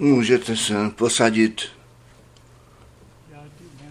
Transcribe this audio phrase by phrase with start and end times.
[0.00, 1.62] Můžete se posadit.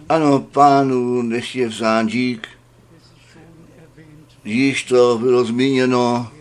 [0.10, 2.48] Ano, pánu nech je vzán dík.
[4.44, 6.32] Již to bylo zmíněno,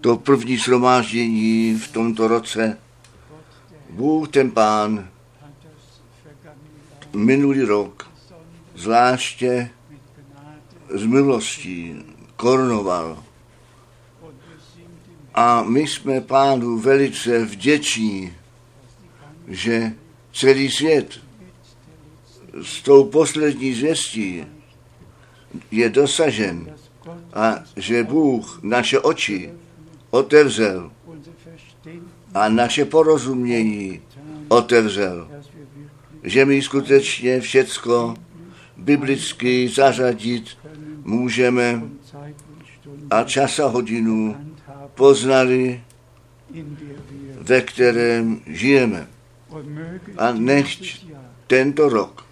[0.00, 2.78] to první shromáždění v tomto roce.
[3.90, 5.08] Bůh ten pán
[7.12, 8.10] minulý rok
[8.74, 9.70] zvláště
[10.88, 12.04] z milostí
[12.36, 13.24] korunoval.
[15.34, 18.39] A my jsme pánu velice vděční,
[19.50, 19.92] že
[20.32, 21.20] celý svět
[22.62, 24.44] s tou poslední zvěstí
[25.70, 26.74] je dosažen
[27.32, 29.50] a že Bůh naše oči
[30.10, 30.90] otevřel
[32.34, 34.00] a naše porozumění
[34.48, 35.28] otevřel,
[36.22, 38.14] že my skutečně všecko
[38.76, 40.58] biblicky zařadit
[41.04, 41.82] můžeme
[43.10, 44.36] a čas a hodinu
[44.94, 45.82] poznali,
[47.40, 49.06] ve kterém žijeme.
[50.18, 51.06] A nechť
[51.46, 52.26] tento rok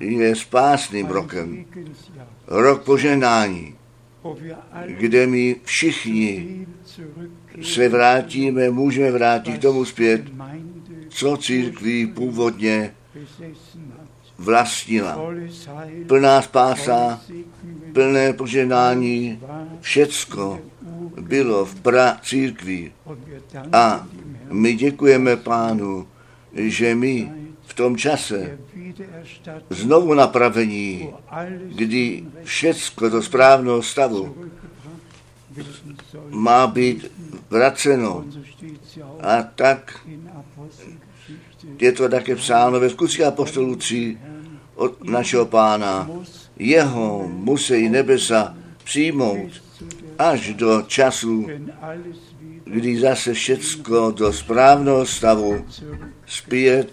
[0.00, 1.64] je spásným rokem,
[2.46, 3.74] rok poženání,
[4.86, 6.66] kde my všichni
[7.62, 10.22] se vrátíme, můžeme vrátit tomu zpět,
[11.08, 12.94] co církví původně
[14.38, 15.18] vlastnila.
[16.06, 17.20] Plná spása,
[17.92, 19.40] plné poženání,
[19.80, 20.60] všecko
[21.20, 22.92] bylo v pra církví.
[23.72, 24.06] A
[24.50, 26.06] my děkujeme pánu,
[26.54, 28.58] že my v tom čase
[29.70, 31.08] znovu napravení,
[31.74, 34.36] kdy všecko do správného stavu
[36.30, 37.12] má být
[37.50, 38.24] vraceno.
[39.20, 40.06] A tak
[41.78, 44.18] je to také psáno ve skutcích apostolů 3
[44.74, 46.10] od našeho pána.
[46.56, 49.62] Jeho musí nebesa přijmout
[50.18, 51.46] až do času,
[52.64, 55.66] kdy zase všecko do správného stavu
[56.26, 56.92] zpět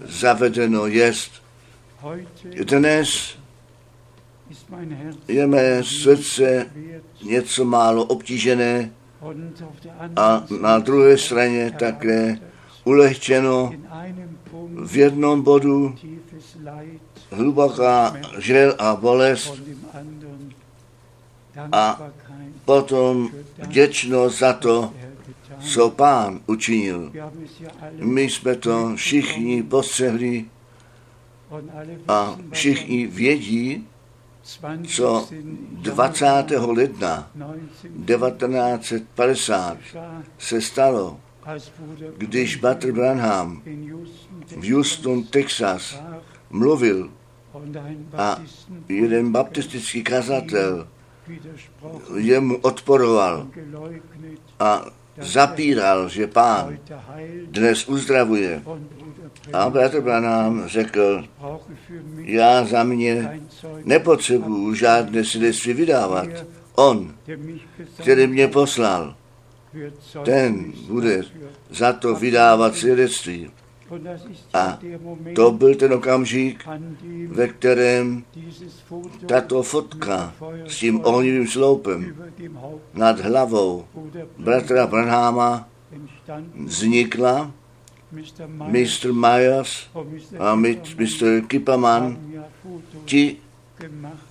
[0.00, 1.32] zavedeno jest.
[2.64, 3.38] Dnes
[5.28, 6.70] je mé srdce
[7.22, 8.90] něco málo obtížené
[10.16, 12.38] a na druhé straně také
[12.84, 13.72] ulehčeno
[14.84, 15.94] v jednom bodu
[17.30, 19.62] hluboká žel a bolest
[21.72, 22.00] a
[22.70, 24.94] potom vděčnost za to,
[25.60, 27.12] co pán učinil.
[27.98, 30.44] My jsme to všichni postřehli
[32.08, 33.86] a všichni vědí,
[34.86, 35.28] co
[35.82, 36.26] 20.
[36.66, 37.30] ledna
[38.06, 39.78] 1950
[40.38, 41.20] se stalo,
[42.16, 43.62] když Butter Branham
[44.56, 45.98] v Houston, Texas
[46.50, 47.10] mluvil
[48.16, 48.42] a
[48.88, 50.86] jeden baptistický kazatel
[52.16, 53.46] jemu odporoval
[54.60, 54.84] a
[55.18, 56.78] zapíral, že pán
[57.44, 58.62] dnes uzdravuje.
[59.52, 61.24] A bratr Branham řekl,
[62.16, 63.40] já za mě
[63.84, 66.28] nepotřebuju žádné svědectví vydávat.
[66.74, 67.14] On,
[68.00, 69.14] který mě poslal,
[70.24, 71.22] ten bude
[71.70, 73.50] za to vydávat svědectví.
[74.54, 74.78] A
[75.34, 76.68] to byl ten okamžik,
[77.28, 78.24] ve kterém
[79.26, 80.34] tato fotka
[80.66, 82.14] s tím ohnivým sloupem
[82.94, 83.84] nad hlavou
[84.38, 85.68] bratra Branhama
[86.64, 87.52] vznikla.
[88.66, 89.12] Mr.
[89.12, 89.88] Myers
[90.38, 91.40] a Mr.
[91.46, 92.18] Kipperman,
[93.04, 93.36] ti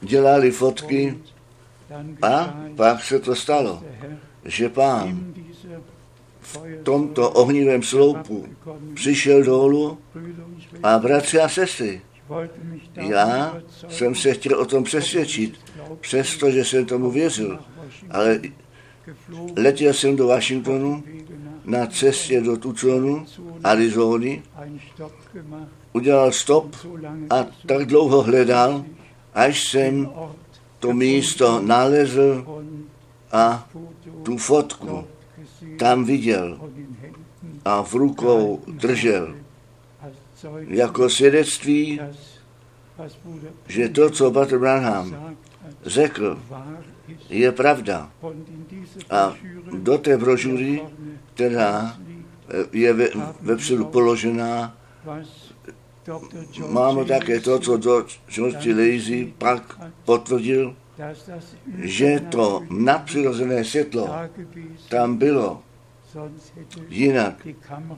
[0.01, 1.17] dělali fotky
[2.21, 3.83] a pak se to stalo,
[4.45, 5.33] že pán
[6.83, 8.45] tomto ohnivém sloupu
[8.93, 9.97] přišel dolů
[10.83, 12.01] a bratři a sestry,
[12.95, 15.59] já jsem se chtěl o tom přesvědčit,
[15.99, 17.59] přestože jsem tomu věřil,
[18.09, 18.41] ale
[19.57, 21.03] letěl jsem do Washingtonu
[21.65, 23.25] na cestě do Tucsonu,
[23.63, 24.43] Arizony,
[25.93, 26.75] udělal stop
[27.29, 28.85] a tak dlouho hledal,
[29.33, 30.09] až jsem
[30.79, 32.45] to místo nalezl
[33.31, 33.69] a
[34.23, 35.03] tu fotku
[35.77, 36.59] tam viděl
[37.65, 39.35] a v rukou držel
[40.67, 41.99] jako svědectví,
[43.67, 45.35] že to, co Butter Branham
[45.85, 46.39] řekl,
[47.29, 48.11] je pravda.
[49.09, 49.35] A
[49.77, 50.81] do té brožury,
[51.33, 51.97] která
[52.71, 53.07] je ve,
[53.41, 54.77] vepředu položená,
[56.67, 57.77] máme také to, co
[58.27, 60.75] George Lazy pak potvrdil,
[61.77, 64.09] že to nadpřirozené světlo
[64.89, 65.61] tam bylo.
[66.89, 67.47] Jinak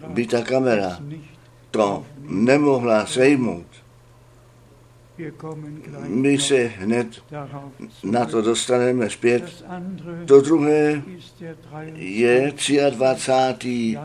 [0.07, 0.99] by ta kamera
[1.71, 3.65] to nemohla sejmout.
[6.07, 7.23] My se hned
[8.03, 9.65] na to dostaneme zpět.
[10.25, 11.01] To druhé
[11.95, 12.53] je
[12.89, 13.97] 23.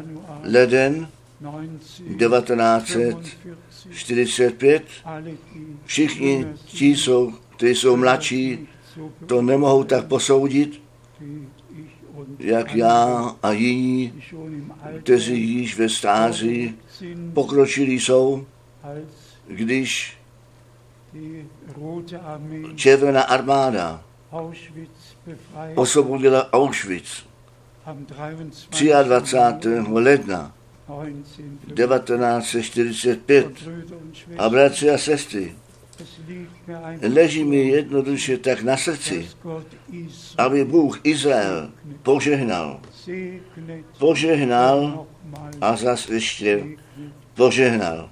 [0.42, 1.08] leden
[2.18, 4.82] 1945
[5.84, 8.68] všichni ti jsou, kteří jsou mladší,
[9.26, 10.82] to nemohou tak posoudit,
[12.38, 14.22] jak já a jiní,
[15.02, 16.74] kteří již ve stáří
[17.34, 18.46] pokročili jsou,
[19.46, 20.16] když
[22.74, 24.02] Červená armáda
[25.74, 27.26] osvobodila Auschwitz
[29.02, 29.68] 23.
[29.88, 30.54] ledna
[31.74, 33.46] 1945.
[34.38, 35.54] A bratři a sestry,
[37.02, 39.28] leží mi jednoduše tak na srdci,
[40.38, 41.70] aby Bůh Izrael
[42.02, 42.80] požehnal.
[43.98, 45.06] Požehnal
[45.60, 46.64] a zase ještě
[47.34, 48.10] požehnal.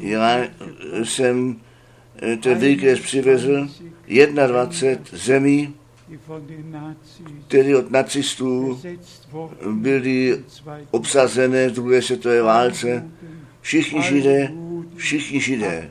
[0.00, 0.46] Já
[1.04, 1.60] jsem
[2.42, 3.68] ten výkres přivezl
[4.46, 5.74] 21 zemí,
[7.48, 8.80] které od nacistů
[9.72, 10.44] byly
[10.90, 13.10] obsazené v druhé světové válce.
[13.60, 14.52] Všichni židé,
[15.00, 15.90] všichni židé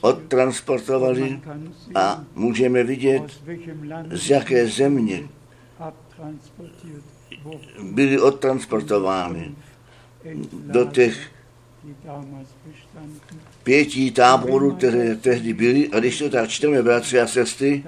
[0.00, 1.40] odtransportovali
[1.94, 3.22] a můžeme vidět,
[4.10, 5.28] z jaké země
[7.82, 9.54] byly odtransportovány
[10.52, 11.30] do těch
[13.62, 15.88] pěti táborů, které tehdy byly.
[15.88, 17.84] A když to tak čteme, bratři a sestry,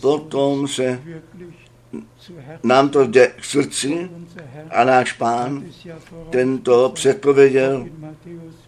[0.00, 1.02] potom se
[2.62, 4.10] nám to jde k srdci
[4.70, 5.64] a náš pán
[6.30, 7.86] tento předpověděl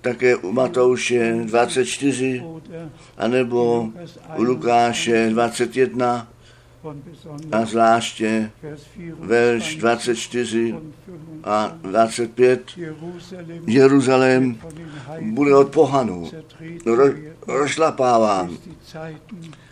[0.01, 2.45] také u Matouše 24,
[3.19, 3.89] anebo
[4.37, 6.29] u Lukáše 21,
[7.53, 8.51] a zvláště
[9.19, 10.75] verš 24
[11.45, 12.63] a 25.
[13.67, 14.59] Jeruzalém
[15.21, 16.31] bude od pohanů
[16.87, 17.05] ro,
[17.47, 18.57] rozšlapáván,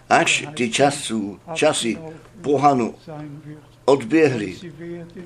[0.08, 1.98] až ty časů, časy
[2.42, 2.94] pohanu
[3.84, 4.56] odběhli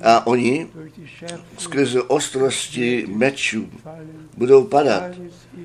[0.03, 0.67] a oni
[1.57, 3.69] skrze ostrosti mečů
[4.37, 5.03] budou padat.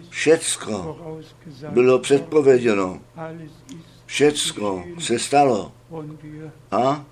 [0.08, 0.96] Všecko
[1.70, 3.00] bylo předpověděno.
[4.06, 5.72] Všecko se stalo.
[6.70, 7.04] A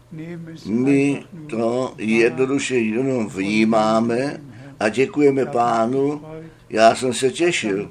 [0.67, 4.41] my to jednoduše jenom vnímáme
[4.81, 6.23] a děkujeme pánu.
[6.71, 7.91] Já jsem se těšil,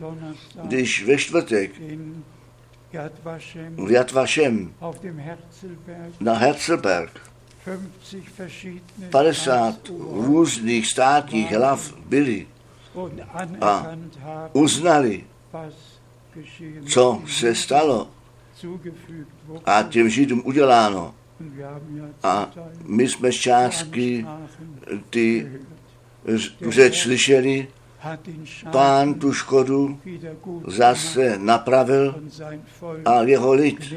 [0.64, 1.72] když ve čtvrtek
[3.78, 4.74] v Jatvašem
[6.20, 7.30] na Herzlberg
[9.10, 12.48] 50 různých státních hlav byli.
[13.62, 13.86] a
[14.54, 15.24] uznali,
[16.88, 18.10] co se stalo.
[19.66, 21.14] A těm Židům uděláno.
[22.24, 22.52] A
[22.84, 24.26] my jsme z částky
[25.10, 25.52] ty
[26.70, 27.68] řeč slyšeli,
[28.72, 30.00] pán tu škodu
[30.68, 32.16] zase napravil
[33.06, 33.94] a jeho lid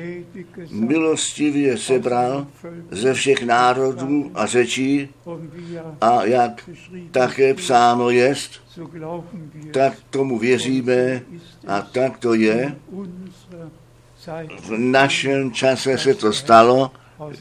[0.70, 2.46] milostivě sebral
[2.90, 5.08] ze všech národů a řečí
[6.00, 6.70] a jak
[7.10, 8.50] také psáno jest,
[9.72, 11.22] tak tomu věříme
[11.66, 12.76] a tak to je.
[14.60, 16.90] V našem čase se to stalo,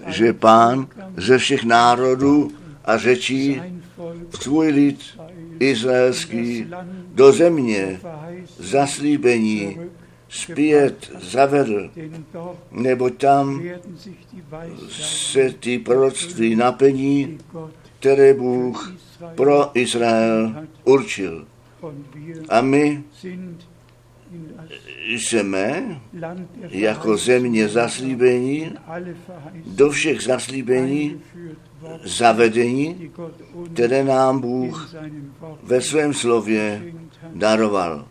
[0.08, 0.88] že pán
[1.18, 2.52] ze všech národů
[2.86, 3.62] a řečí
[4.40, 5.00] svůj lid
[5.60, 6.68] izraelský
[7.14, 8.00] do země
[8.60, 9.78] zaslíbení
[10.30, 11.92] zpět zavedl,
[12.72, 13.64] nebo tam
[14.90, 17.38] se ty proroctví naplní,
[18.00, 18.94] které Bůh
[19.36, 21.48] pro Izrael určil.
[22.50, 23.04] A my
[25.08, 26.02] jsme
[26.70, 28.72] jako země zaslíbení
[29.66, 31.22] do všech zaslíbení
[32.04, 33.12] zavedení,
[33.74, 34.94] které nám Bůh
[35.64, 36.94] ve svém slově
[37.36, 38.06] daroval.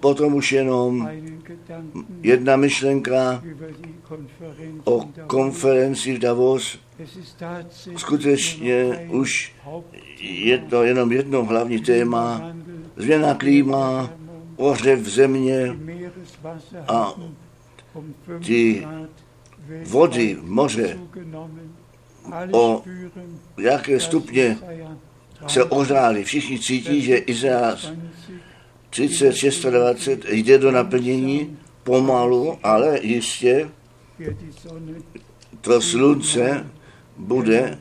[0.00, 1.08] Potom už jenom
[2.22, 3.42] jedna myšlenka
[4.84, 6.78] o konferenci v Davos.
[7.96, 9.52] Skutečně už
[10.20, 12.52] je to jenom jedno hlavní téma.
[12.96, 14.10] Změna klíma,
[14.56, 15.76] ohřev země
[16.88, 17.14] a
[18.46, 18.86] ty
[19.84, 20.98] vody moře
[22.52, 22.82] o
[23.58, 24.58] jaké stupně
[25.46, 26.24] se ohřáli.
[26.24, 27.76] Všichni cítí, že Izrael
[28.90, 29.24] 30,
[29.70, 33.70] 26 jde do naplnění pomalu, ale jistě
[35.60, 36.66] to slunce
[37.16, 37.78] bude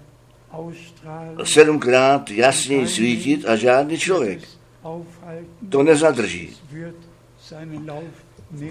[1.44, 4.60] sedmkrát jasněji svítit a žádný člověk
[5.70, 6.58] to nezadrží.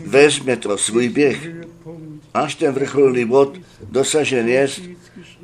[0.07, 1.49] Vezme to svůj běh,
[2.35, 3.59] až ten vrcholný bod
[3.91, 4.69] dosažen je,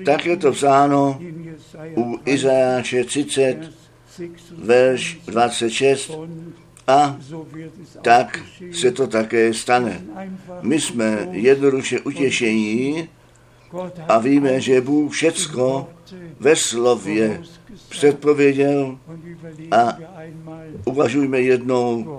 [0.04, 1.20] tak je to psáno
[1.96, 3.72] u Izajáše 30,
[4.58, 6.10] verš 26
[6.86, 7.16] a
[8.02, 10.02] tak se to také stane.
[10.62, 13.08] My jsme jednoduše utěšení,
[14.08, 15.88] A víme, že Bůh všecko
[16.40, 17.42] ve slově
[17.88, 18.98] předpověděl.
[19.70, 19.98] A
[20.84, 22.18] uvažujme jednou,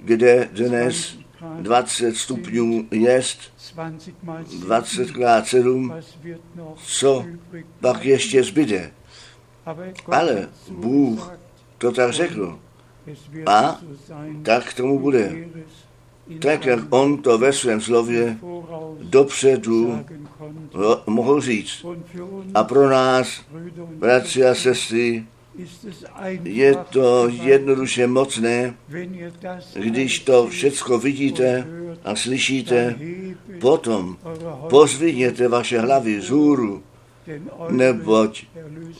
[0.00, 1.23] kde dnes
[1.60, 3.38] 20 stupňů jest,
[4.60, 5.94] 20 krát 7,
[6.76, 7.24] co
[7.80, 8.90] pak ještě zbyde.
[10.06, 11.32] Ale Bůh
[11.78, 12.58] to tak řekl.
[13.46, 13.80] A
[14.42, 15.48] tak tomu bude.
[16.42, 18.38] Tak, jak on to ve svém slově
[19.02, 20.04] dopředu
[21.06, 21.86] mohl říct.
[22.54, 23.42] A pro nás,
[23.98, 25.26] bratři a sestry,
[26.44, 28.74] je to jednoduše mocné,
[29.74, 31.66] když to všecko vidíte
[32.04, 32.98] a slyšíte,
[33.60, 34.16] potom
[34.70, 36.82] pozvidněte vaše hlavy z hůru,
[37.70, 38.44] neboť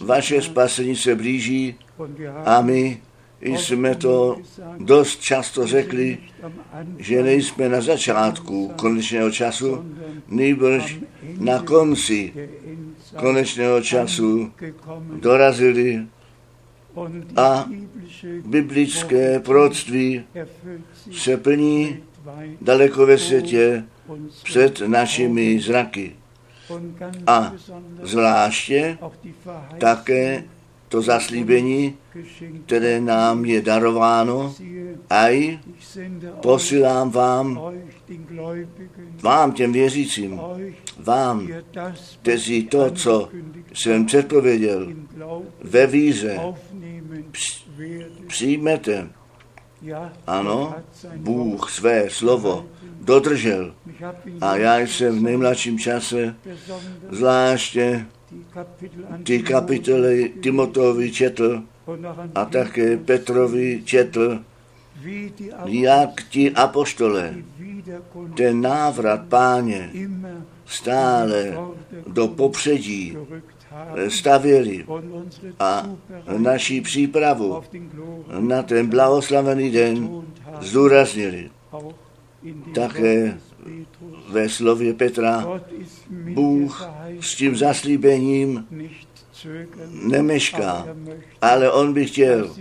[0.00, 1.75] vaše spasení se blíží
[2.44, 3.02] a my
[3.40, 4.37] jsme to
[4.78, 6.18] dost často řekli,
[6.99, 9.84] že nejsme na začátku konečného času,
[10.28, 10.99] nejbrž
[11.38, 12.32] na konci
[13.16, 14.52] konečného času
[15.20, 16.06] dorazili
[17.36, 17.70] a
[18.44, 20.24] biblické proroctví
[21.12, 21.96] se plní
[22.60, 23.84] daleko ve světě
[24.44, 26.16] před našimi zraky.
[27.26, 27.52] A
[28.02, 28.98] zvláště
[29.78, 30.44] také
[30.88, 31.94] to zaslíbení,
[32.66, 34.54] které nám je darováno,
[35.10, 35.58] aj
[36.42, 37.60] posílám vám,
[39.22, 40.40] vám těm věřícím,
[40.98, 41.48] vám,
[42.22, 43.28] kteří to, co
[43.72, 44.92] jsem předpověděl,
[45.62, 46.40] ve víře
[48.26, 49.09] přijmete.
[50.26, 50.75] Ano,
[51.16, 52.66] Bůh své slovo
[53.00, 53.75] dodržel.
[54.40, 56.37] A já jsem v nejmladším čase
[57.11, 58.07] zvláště
[59.25, 61.62] ty kapitoly Timotovi četl
[62.35, 64.38] a také Petrovi četl,
[65.64, 67.35] jak ti apoštole
[68.37, 69.90] ten návrat páně
[70.66, 71.57] stále
[72.07, 73.16] do popředí
[74.09, 74.85] stavěli
[75.61, 75.90] a
[76.38, 77.62] naší přípravu
[78.40, 80.23] na ten blahoslavený den
[80.61, 81.50] zdůraznili.
[82.75, 83.38] Také
[84.28, 85.61] ve slově Petra
[86.11, 86.88] Bůh
[87.21, 88.66] s tím zaslíbením
[89.90, 90.87] nemešká,
[91.40, 92.54] ale on by chtěl,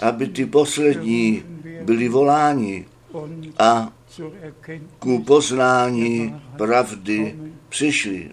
[0.00, 1.42] aby ty poslední
[1.82, 2.84] byli voláni
[3.58, 3.92] a
[4.98, 7.36] ku poznání pravdy
[7.68, 8.30] přišli.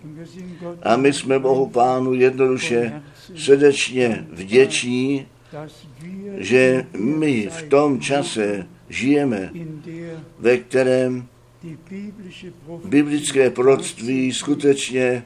[0.83, 3.01] A my jsme Bohu Pánu jednoduše
[3.35, 5.27] srdečně vděční,
[6.37, 9.51] že my v tom čase žijeme,
[10.39, 11.27] ve kterém
[12.85, 15.23] biblické proroctví skutečně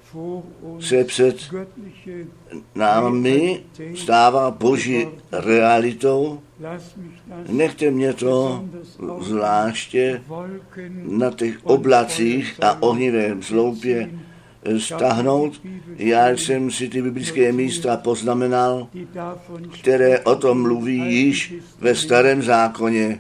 [0.80, 1.38] se před
[2.76, 3.64] námi
[3.96, 6.42] stává boží realitou.
[7.50, 8.66] Nechte mě to
[9.22, 10.22] zvláště
[11.04, 14.12] na těch oblacích a ohnivém sloupě
[14.78, 15.62] stáhnout.
[15.98, 18.88] Já jsem si ty biblické místa poznamenal,
[19.80, 23.20] které o tom mluví již ve starém zákoně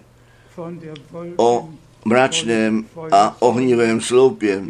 [1.37, 1.69] o
[2.05, 4.63] mračném a ohnivém sloupě,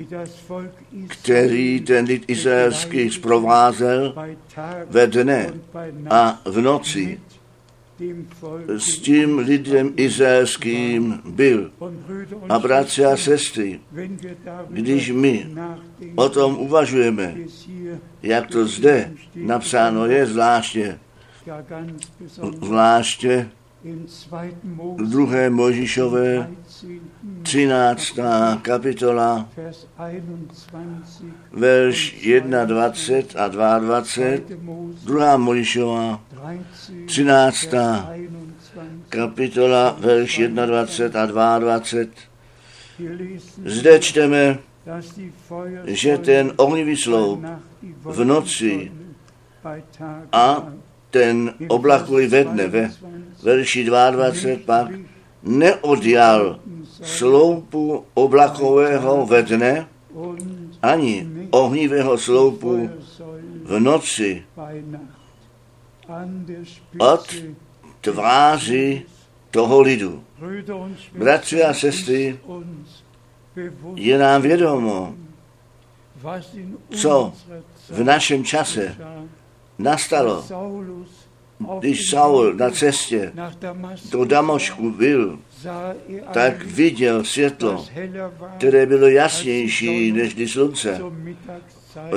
[1.08, 4.14] který ten lid izraelský zprovázel
[4.90, 5.54] ve dne
[6.10, 7.20] a v noci.
[8.68, 11.72] S tím lidem izraelským byl.
[12.50, 13.80] A bratři a sestry,
[14.70, 15.48] když my
[16.16, 17.36] o tom uvažujeme,
[18.24, 21.00] jak to zde napsáno je zvláště,
[22.62, 23.50] zvláště
[24.98, 26.52] v druhé Možišové
[27.44, 28.20] 13.
[28.62, 29.50] kapitola,
[31.52, 32.58] verš 21
[33.36, 34.04] a 22,
[35.06, 36.20] druhá Možišova
[37.06, 37.74] 13.
[39.10, 41.82] kapitola, verš 21 a 22.
[43.66, 44.60] Zde čteme,
[45.86, 47.46] že ten ohnivý sloup
[48.04, 48.92] v noci
[50.32, 50.68] a
[51.10, 52.92] ten oblakový ve dne, ve
[53.44, 55.15] verši 22 pak,
[55.46, 56.60] neodjal
[57.04, 59.88] sloupu oblakového ve dne,
[60.82, 62.90] ani ohnivého sloupu
[63.64, 64.44] v noci
[66.98, 67.36] od
[68.02, 69.06] tváři
[69.52, 70.24] toho lidu.
[71.18, 72.40] Bratři a sestry,
[73.96, 75.16] je nám vědomo,
[76.90, 77.34] co
[77.90, 78.96] v našem čase
[79.78, 80.46] nastalo,
[81.80, 83.34] když Saul na cestě
[84.12, 85.40] do Damošku byl,
[86.34, 87.86] tak viděl světlo,
[88.58, 91.02] které bylo jasnější než slunce.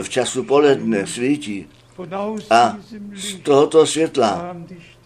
[0.03, 1.67] V času poledne svítí.
[2.51, 2.77] A
[3.15, 4.57] z tohoto světla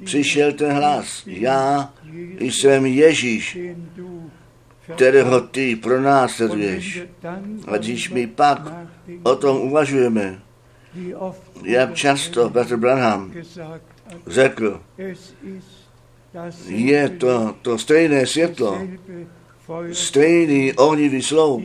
[0.05, 1.23] přišel ten hlas.
[1.27, 1.93] Já
[2.41, 3.59] jsem Ježíš,
[4.95, 7.03] kterého ty pronásleduješ.
[7.67, 8.73] A když my pak
[9.23, 10.43] o tom uvažujeme,
[11.65, 13.33] jak často Petr Branham
[14.27, 14.81] řekl,
[16.67, 18.79] je to, to stejné světlo,
[19.93, 21.63] stejný ohnivý slov,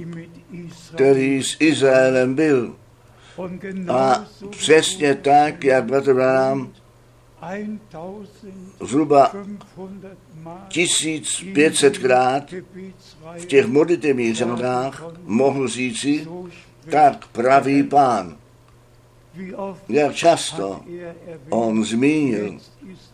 [0.93, 2.75] který s Izraelem byl.
[3.89, 6.73] A přesně tak, jak Petr Branham
[8.81, 9.31] zhruba
[10.67, 12.53] 1500 krát
[13.37, 16.27] v těch modlitevních řadách mohl říci,
[16.89, 18.37] tak praví pán.
[19.89, 20.81] Jak často
[21.49, 22.57] on zmínil,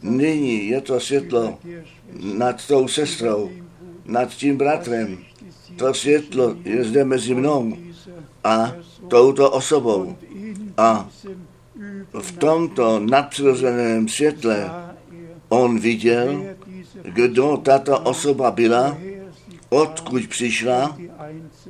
[0.02, 1.60] nyní je to světlo
[2.24, 3.52] nad tou sestrou,
[4.06, 5.18] nad tím bratrem.
[5.76, 7.78] To světlo je zde mezi mnou
[8.44, 8.74] a
[9.08, 10.16] touto osobou.
[10.78, 11.10] A
[12.22, 14.72] v tomto nadpřirozeném světle
[15.50, 16.46] on viděl,
[17.04, 18.98] kdo tato osoba byla,
[19.70, 20.98] odkud přišla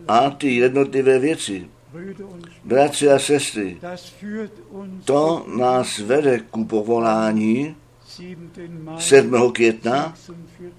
[0.08, 1.68] a ty jednotlivé věci.
[2.64, 3.78] Bratři a sestry,
[5.06, 7.76] to nás vede ku povolání
[8.98, 9.52] 7.
[9.52, 10.16] května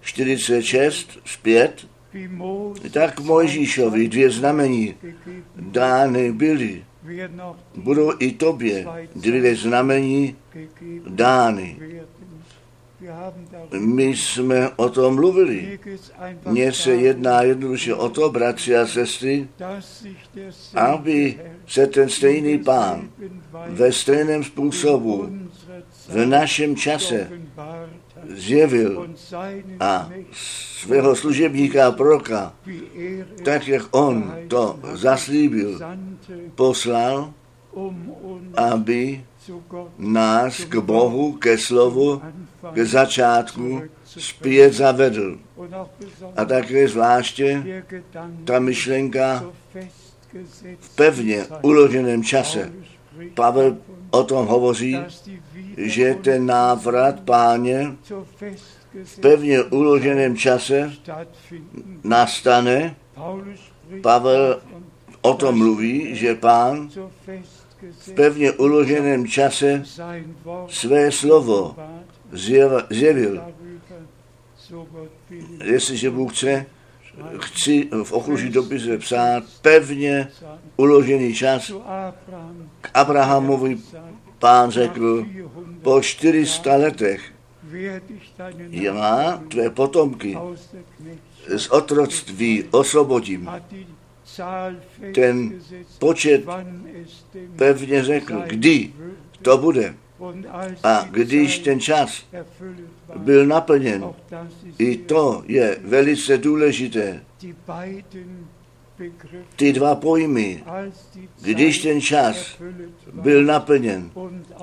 [0.01, 1.87] 46 zpět,
[2.91, 4.95] tak Mojžíšovi dvě znamení
[5.57, 6.85] dány byly.
[7.75, 10.37] Budou i tobě dvě znamení
[11.09, 11.77] dány.
[13.79, 15.79] My jsme o tom mluvili.
[16.47, 19.49] Mně se jedná jednoduše o to, bratři a sestry,
[20.75, 23.09] aby se ten stejný pán
[23.69, 25.31] ve stejném způsobu
[26.09, 27.31] v našem čase
[28.29, 29.09] zjevil
[29.81, 32.53] a svého služebníka a proroka,
[33.45, 35.81] tak jak on to zaslíbil,
[36.55, 37.33] poslal,
[38.57, 39.25] aby
[39.99, 42.23] nás k Bohu, ke slovu,
[42.73, 45.39] k začátku zpět zavedl.
[46.37, 47.83] A také zvláště
[48.45, 49.45] ta myšlenka
[50.81, 52.73] v pevně uloženém čase.
[53.35, 53.77] Pavel
[54.11, 54.99] o tom hovoří,
[55.77, 57.97] že ten návrat páně
[59.05, 60.93] v pevně uloženém čase
[62.05, 62.97] nastane.
[64.03, 64.61] Pavel
[65.21, 66.91] o tom mluví, že pán
[67.91, 69.83] v pevně uloženém čase
[70.69, 71.77] své slovo
[72.91, 73.45] zjevil.
[75.65, 76.67] Jestliže Bůh chce,
[77.39, 80.29] chci v okruží dopise psát pevně
[80.77, 81.73] uložený čas.
[82.81, 83.79] K Abrahamovi
[84.39, 85.27] pán řekl,
[85.83, 87.33] po 400 letech
[88.71, 90.39] já tvé potomky
[91.57, 93.51] z otroctví osvobodím.
[95.15, 95.61] Ten
[95.99, 96.45] počet
[97.57, 98.93] pevně řekl, kdy
[99.43, 99.95] to bude.
[100.83, 102.27] A když ten čas
[103.17, 104.05] byl naplněn,
[104.79, 107.21] i to je velice důležité.
[109.57, 110.65] Ty dva pojmy,
[111.43, 112.59] když ten čas
[113.13, 114.11] byl naplněn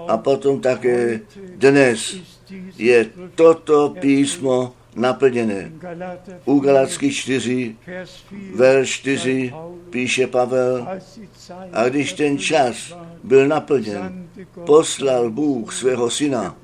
[0.07, 1.19] a potom také
[1.55, 2.15] dnes
[2.77, 5.71] je toto písmo naplněné.
[6.45, 7.75] U Galacky 4,
[8.55, 9.53] verš 4
[9.89, 10.87] píše Pavel,
[11.73, 14.29] a když ten čas byl naplněn,
[14.65, 16.55] poslal Bůh svého syna,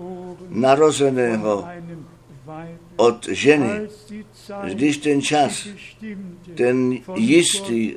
[0.50, 1.68] narozeného
[2.96, 3.90] od ženy,
[4.64, 5.68] když ten čas,
[6.56, 7.96] ten jistý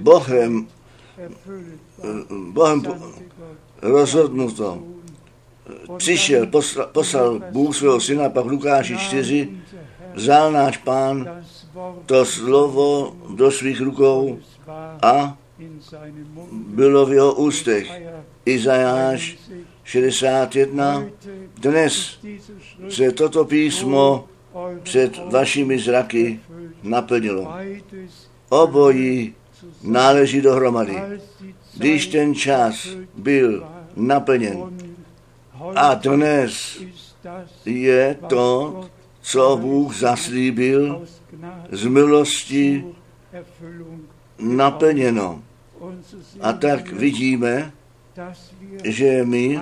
[0.00, 0.66] Bohem,
[2.52, 2.82] Bohem
[3.82, 4.95] rozhodnuto,
[5.96, 9.48] přišel, poslal, poslal Bůh svého syna, pak Lukáši 4,
[10.14, 11.42] vzal náš pán
[12.06, 14.38] to slovo do svých rukou
[15.02, 15.38] a
[16.52, 18.02] bylo v jeho ústech.
[18.46, 19.38] Izajáš
[19.84, 21.04] 61.
[21.54, 22.18] Dnes
[22.88, 24.28] se toto písmo
[24.82, 26.40] před vašimi zraky
[26.82, 27.54] naplnilo.
[28.48, 29.34] Obojí
[29.82, 30.96] náleží dohromady.
[31.76, 34.85] Když ten čas byl naplněn
[35.76, 36.82] a dnes
[37.64, 38.80] je to,
[39.20, 41.06] co Bůh zaslíbil
[41.72, 42.84] z milosti
[44.38, 45.42] naplněno.
[46.40, 47.72] A tak vidíme,
[48.84, 49.60] že my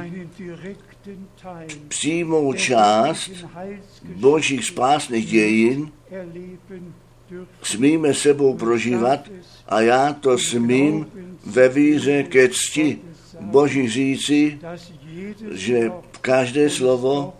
[1.88, 3.30] přímou část
[4.16, 5.92] božích spásných dějin
[7.62, 9.30] smíme sebou prožívat
[9.66, 11.06] a já to smím
[11.46, 12.98] ve víře ke cti
[13.40, 14.58] Boží říci,
[15.50, 17.32] že každé slovo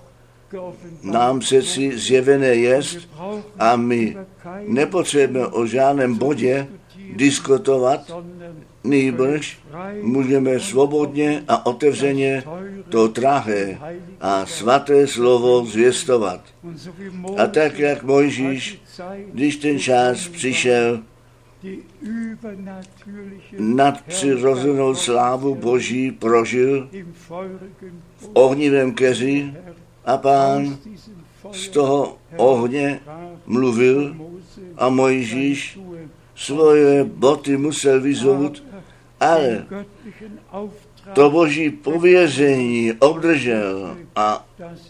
[1.03, 3.09] nám přeci zjevené jest
[3.59, 4.17] a my
[4.67, 6.67] nepotřebujeme o žádném bodě
[7.17, 8.11] diskutovat,
[8.85, 9.59] nýbrž
[10.03, 12.43] můžeme svobodně a otevřeně
[12.89, 13.79] to drahé
[14.21, 16.41] a svaté slovo zvěstovat.
[17.37, 18.81] A tak, jak Mojžíš,
[19.33, 21.01] když ten čas přišel,
[23.59, 26.91] nadpřirozenou slávu Boží prožil
[28.17, 29.55] v ohnivém keři
[30.05, 30.79] a pán
[31.53, 33.01] z toho ohně
[33.47, 34.17] mluvil
[34.77, 35.79] a Mojžíš
[36.37, 38.65] svoje boty musel vyzout,
[39.21, 39.67] ale
[41.13, 44.47] to boží pověření obdržel a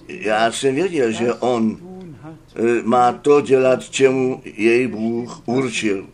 [0.09, 1.79] já jsem věděl, že on
[2.57, 6.07] eh, má to dělat, čemu jej Bůh určil.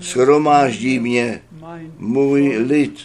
[0.00, 1.42] Shromáždí mě
[1.98, 3.00] můj lid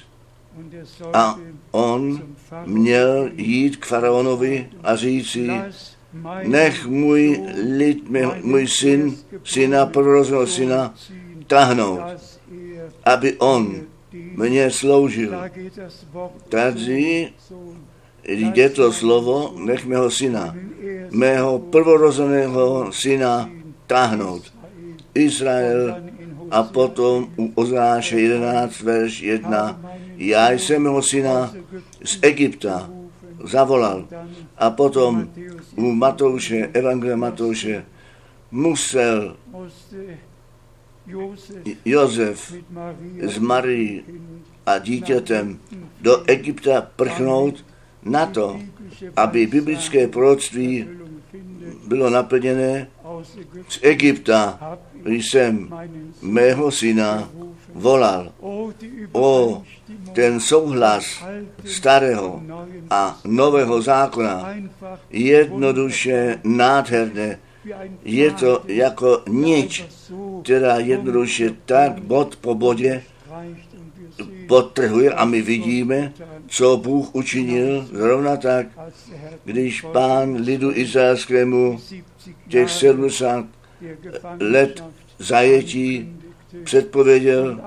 [1.14, 1.40] a
[1.72, 2.22] on
[2.66, 5.50] měl jít k faraonovi a říci,
[6.44, 7.42] nech můj
[7.78, 8.10] lid,
[8.44, 10.94] můj syn, syna, prorozeného syna,
[11.48, 12.02] tahnout,
[13.06, 13.82] aby on
[14.36, 15.36] mě sloužil.
[16.50, 17.32] Tady
[18.28, 20.56] jde to slovo, nech mého syna,
[21.12, 23.50] mého prvorozeného syna
[23.88, 24.54] tahnout.
[25.14, 25.96] Izrael
[26.52, 29.80] a potom u Ozáše 11, verš 1,
[30.18, 31.54] já jsem mého syna
[32.04, 32.90] z Egypta
[33.44, 34.08] zavolal.
[34.58, 35.30] A potom
[35.76, 37.86] u Matouše, Evangelia Matouše,
[38.52, 39.36] musel
[41.86, 42.54] Josef
[43.22, 44.04] s Marí
[44.66, 45.60] a dítětem
[46.02, 47.66] do Egypta prchnout
[48.04, 48.60] na to,
[49.16, 50.88] aby biblické proroctví
[51.88, 52.88] bylo naplněné
[53.68, 54.60] z Egypta
[55.06, 55.70] jsem
[56.22, 57.30] mého syna
[57.74, 58.32] volal.
[59.12, 59.64] O
[60.14, 61.24] ten souhlas
[61.66, 62.42] starého
[62.90, 64.56] a nového zákona
[65.10, 67.40] jednoduše nádherné.
[68.04, 69.86] Je to jako nič,
[70.44, 73.04] která jednoduše tak bod po bodě
[74.48, 76.14] potrhuje a my vidíme,
[76.48, 78.68] co Bůh učinil zrovna tak,
[79.46, 81.80] když pán lidu izraelskému
[82.48, 83.46] těch 70
[84.40, 84.84] let
[85.20, 86.16] zajetí
[86.64, 87.60] předpověděl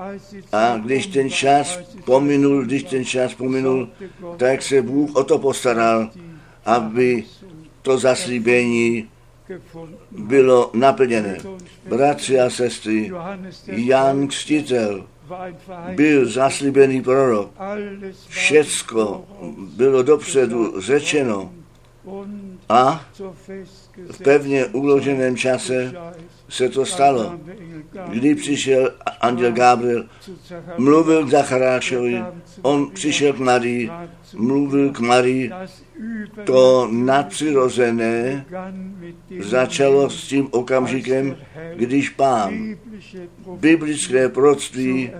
[0.51, 3.89] a když ten čas pominul, když ten čas pominul,
[4.37, 6.09] tak se Bůh o to postaral,
[6.65, 7.23] aby
[7.81, 9.09] to zaslíbení
[10.11, 11.37] bylo naplněné.
[11.89, 13.11] Bratři a sestry,
[13.67, 15.05] Jan Křtitel
[15.95, 17.51] byl zaslíbený prorok.
[18.27, 19.25] Všecko
[19.75, 21.53] bylo dopředu řečeno
[22.69, 23.05] a
[24.11, 25.93] v pevně uloženém čase
[26.49, 27.39] se to stalo.
[28.09, 30.05] Kdy přišel anděl Gabriel,
[30.77, 32.23] mluvil k Zacharášovi,
[32.61, 33.89] on přišel k Marii,
[34.35, 35.51] mluvil k Marii,
[36.43, 38.45] to nadpřirozené
[39.39, 41.37] začalo s tím okamžikem,
[41.75, 42.75] když pán
[43.59, 45.11] biblické proroctví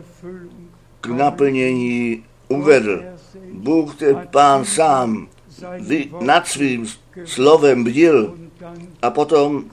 [1.02, 3.04] k naplnění uvedl.
[3.54, 5.28] Bůh, ten pán sám,
[6.22, 6.86] nad svým
[7.26, 8.38] slovem bdil
[9.01, 9.65] a potom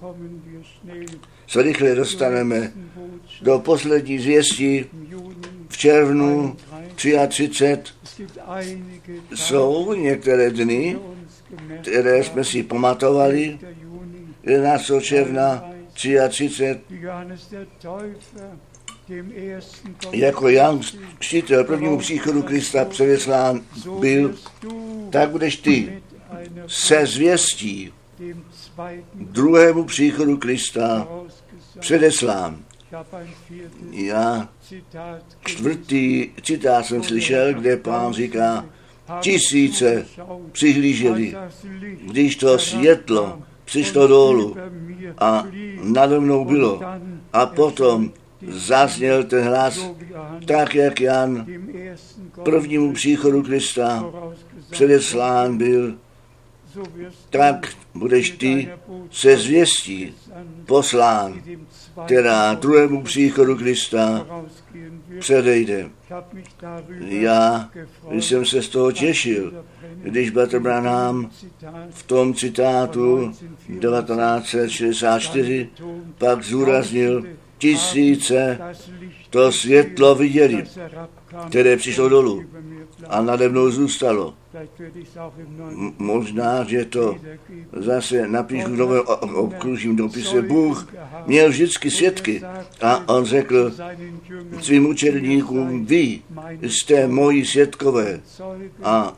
[1.46, 2.72] se rychle dostaneme
[3.42, 4.84] do poslední zvěstí
[5.68, 6.56] v červnu
[7.28, 7.82] 33
[9.34, 10.98] jsou některé dny,
[11.82, 13.58] které jsme si pamatovali,
[14.42, 14.90] 11.
[15.00, 16.80] června 33
[20.12, 20.80] jako Jan
[21.18, 23.60] Křtitel prvnímu příchodu Krista předeslán
[24.00, 24.34] byl,
[25.10, 26.02] tak budeš ty
[26.66, 27.92] se zvěstí
[29.14, 31.08] druhému příchodu Krista
[31.80, 32.58] předeslán.
[33.90, 34.48] Já
[35.44, 38.64] čtvrtý citát jsem slyšel, kde pán říká,
[39.20, 40.06] tisíce
[40.52, 41.34] přihlíželi,
[42.02, 44.56] když to světlo přišlo dolů
[45.18, 45.44] a
[45.82, 46.80] nade mnou bylo.
[47.32, 48.12] A potom
[48.48, 49.90] zazněl ten hlas,
[50.46, 51.46] tak jak Jan
[52.44, 54.04] prvnímu příchodu Krista
[54.70, 55.94] předeslán byl,
[57.30, 58.68] tak budeš ty
[59.10, 60.14] se zvěstí
[60.66, 61.42] poslán,
[62.06, 64.26] která druhému příchodu Krista
[65.18, 65.90] předejde.
[67.00, 67.70] Já
[68.10, 69.64] jsem se z toho těšil,
[70.02, 71.30] když Bratr Branham
[71.90, 73.32] v tom citátu
[73.80, 75.68] 1964
[76.18, 77.24] pak zúraznil,
[77.58, 78.58] tisíce
[79.30, 80.64] to světlo viděli,
[81.48, 82.44] které přišlo dolů
[83.08, 84.34] a nade mnou zůstalo.
[85.98, 87.16] Možná, že to
[87.72, 89.02] zase napíšu v novém
[89.34, 90.42] obkružním dopise.
[90.42, 90.94] Bůh
[91.26, 92.42] měl vždycky svědky
[92.82, 93.72] a on řekl
[94.60, 96.22] svým učedníkům, vy
[96.62, 98.20] jste moji svědkové
[98.82, 99.16] a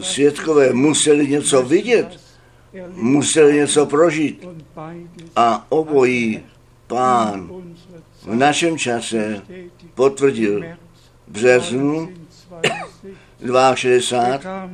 [0.00, 2.20] svědkové museli něco vidět,
[2.90, 4.48] museli něco prožít
[5.36, 6.40] a obojí
[6.86, 7.50] pán
[8.22, 9.42] v našem čase
[9.94, 10.64] potvrdil
[11.28, 12.08] březnu
[13.74, 14.70] 62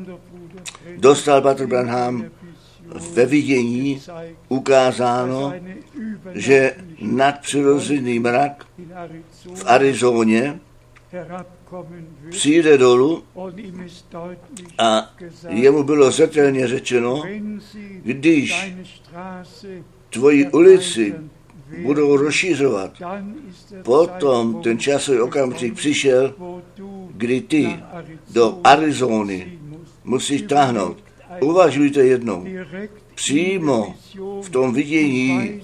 [0.96, 2.24] dostal Bater Branham
[3.14, 4.02] ve vidění
[4.48, 5.52] ukázáno,
[6.34, 8.66] že nadpřirozený mrak
[9.54, 10.60] v Arizóně
[12.30, 13.22] přijde dolů
[14.78, 15.10] a
[15.48, 17.22] jemu bylo zetelně řečeno,
[18.02, 18.74] když
[20.10, 21.14] tvoji ulici
[21.78, 22.92] budou rozšířovat,
[23.82, 26.34] potom ten časový okamžik přišel,
[27.10, 27.76] kdy ty
[28.30, 29.58] do Arizony
[30.04, 30.96] musíš táhnout.
[31.40, 32.46] Uvažujte jednou.
[33.14, 33.94] Přímo
[34.42, 35.62] v tom vidění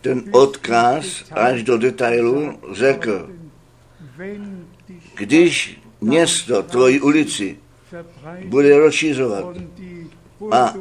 [0.00, 3.30] ten odkaz až do detailu řekl,
[5.14, 7.56] když město tvoji ulici
[8.44, 9.56] bude rozšířovat
[10.50, 10.74] a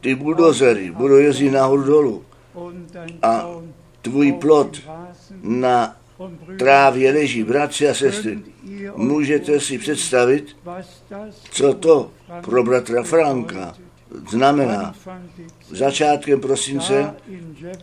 [0.00, 2.24] ty buldozery budou jezdit nahoru dolů
[3.22, 3.46] a
[4.02, 4.80] tvůj plot
[5.42, 5.96] na
[6.58, 8.38] trávě leží, bratři a sestry,
[8.96, 10.56] můžete si představit,
[11.50, 12.10] co to
[12.40, 13.74] pro bratra Franka
[14.30, 14.94] znamená.
[15.70, 17.14] Začátkem prosince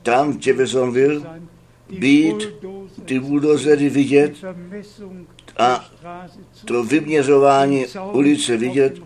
[0.03, 1.39] tam v Jeffersonville
[1.99, 2.47] být
[3.05, 4.33] ty buldozery vidět
[5.57, 5.85] a
[6.65, 9.01] to vyměřování ulice vidět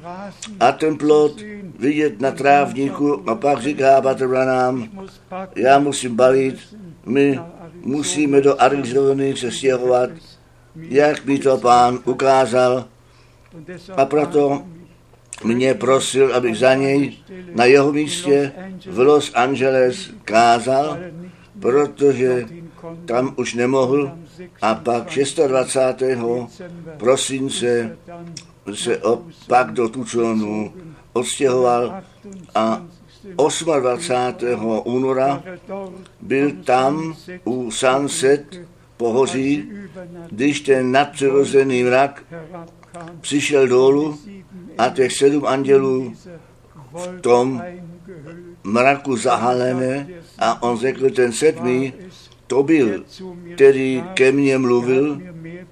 [0.59, 1.41] a ten plot
[1.79, 4.89] vidět na trávníku a pak říká Batrbranám,
[5.55, 6.55] já musím balit,
[7.05, 7.39] my
[7.81, 10.09] musíme do Arizony se stěhovat,
[10.75, 12.85] jak mi to pán ukázal
[13.97, 14.63] a proto
[15.43, 17.17] mě prosil, abych za něj
[17.55, 18.51] na jeho místě
[18.85, 20.97] v Los Angeles kázal,
[21.59, 22.45] protože
[23.05, 24.11] tam už nemohl
[24.61, 25.03] a pak
[25.47, 26.21] 26.
[26.97, 27.97] prosince
[28.73, 30.73] se opak do Tucsonu
[31.13, 32.01] odstěhoval
[32.55, 32.81] a
[33.23, 34.81] 28.
[34.83, 35.43] února
[36.21, 38.61] byl tam u Sunset
[38.97, 39.69] pohoří,
[40.31, 42.23] když ten nadpřirozený mrak
[43.21, 44.19] přišel dolů
[44.77, 46.13] a těch sedm andělů
[46.93, 47.63] v tom
[48.63, 50.07] mraku zahalené
[50.39, 51.93] a on řekl, ten sedmý,
[52.47, 53.03] to byl,
[53.55, 55.21] který ke mně mluvil,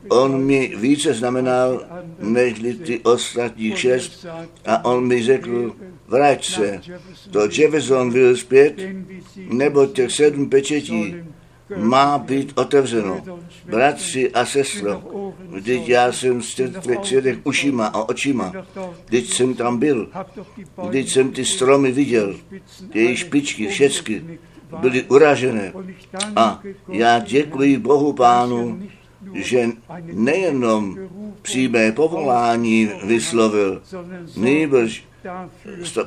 [0.10, 1.86] on mi více znamenal,
[2.22, 2.54] než
[2.86, 4.26] ty ostatní šest
[4.66, 5.76] a on mi řekl,
[6.08, 6.82] vrať se
[7.28, 8.76] do Jeffersonville zpět,
[9.36, 11.16] nebo těch sedm pečetí
[11.78, 13.22] má být otevřeno.
[13.66, 15.04] Bratři a sestro,
[15.50, 16.42] vždyť já jsem
[17.04, 18.54] svědek ušima a očima,
[19.06, 20.10] vždyť jsem tam byl,
[20.88, 22.36] vždyť jsem ty stromy viděl,
[22.94, 24.40] její špičky, všecky
[24.80, 25.74] byly uražené.
[26.36, 28.80] A já děkuji Bohu Pánu,
[29.34, 29.70] že
[30.04, 30.98] nejenom
[31.42, 33.82] přímé povolání vyslovil,
[34.38, 35.06] nejbrž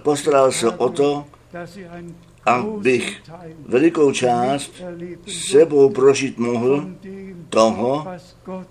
[0.03, 1.27] postaral se o to,
[2.47, 3.23] abych
[3.67, 4.83] velikou část
[5.27, 6.91] sebou prožít mohl
[7.49, 8.07] toho,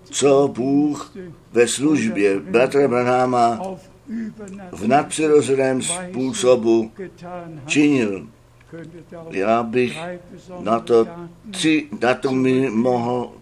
[0.04, 1.16] co Bůh
[1.52, 3.60] ve službě bratra Branhama
[4.72, 6.90] v nadpřirozeném způsobu
[7.66, 8.26] činil.
[9.30, 9.98] Já bych
[10.60, 11.06] na to
[11.50, 13.32] tři datumy mohl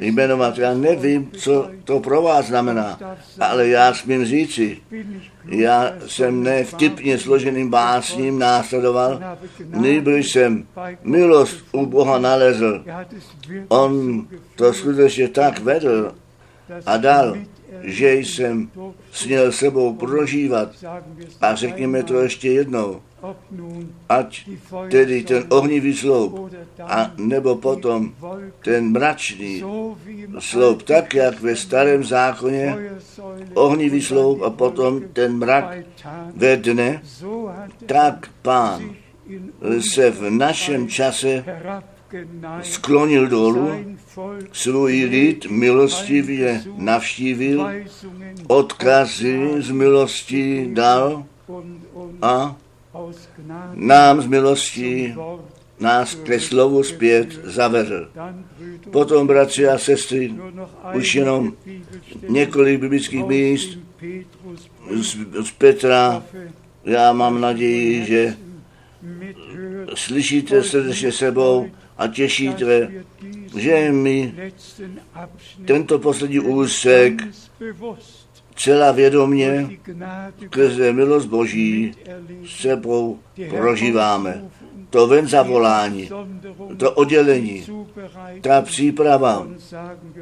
[0.00, 0.58] jmenovat.
[0.58, 2.98] Já nevím, co to pro vás znamená,
[3.40, 4.78] ale já smím říci,
[5.44, 9.20] já jsem ne vtipně složeným básním následoval,
[9.66, 10.66] nejbrž jsem
[11.02, 12.84] milost u Boha nalezl.
[13.68, 16.12] On to skutečně tak vedl
[16.86, 17.36] a dal,
[17.82, 18.70] že jsem
[19.12, 20.68] směl sebou prožívat.
[21.40, 23.00] A řekněme to ještě jednou
[24.08, 24.48] ať
[24.90, 28.14] tedy ten ohnivý sloup, a nebo potom
[28.62, 29.62] ten mračný
[30.38, 32.76] sloup, tak jak ve starém zákoně,
[33.54, 35.64] ohnivý sloup a potom ten mrak
[36.36, 37.02] ve dne,
[37.86, 38.90] tak pán
[39.80, 41.44] se v našem čase
[42.62, 43.70] sklonil dolů,
[44.52, 47.68] svůj lid milostivě navštívil,
[48.46, 51.24] odkazy z milosti dal
[52.22, 52.56] a
[53.74, 55.14] nám z milostí
[55.80, 58.08] nás ke slovu zpět zavedl.
[58.90, 60.34] Potom, bratři a sestry,
[60.94, 61.52] už jenom
[62.28, 63.78] několik biblických míst
[64.90, 66.22] z, z Petra.
[66.84, 68.36] Já mám naději, že
[69.94, 71.66] slyšíte srdečně sebou
[71.98, 72.90] a těšíte,
[73.56, 74.34] že mi
[75.64, 77.22] tento poslední úsek
[78.56, 79.68] celá vědomě
[80.46, 81.94] skrze milost Boží
[82.46, 83.18] sebou
[83.50, 84.44] prožíváme.
[84.90, 86.10] To ven zavolání,
[86.76, 87.66] to oddělení,
[88.40, 89.46] ta příprava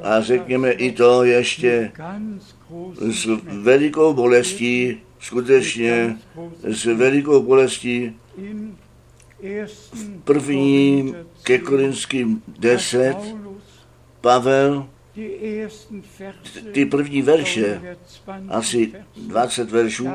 [0.03, 1.92] a řekněme i to ještě
[3.11, 6.16] s velikou bolestí, skutečně
[6.62, 8.16] s velikou bolestí
[9.66, 13.62] v prvním ke Korinským 10 Paulus,
[14.21, 14.88] 10 a 11 Pavel
[16.72, 17.96] ty první verše,
[18.48, 20.09] asi 20 veršů,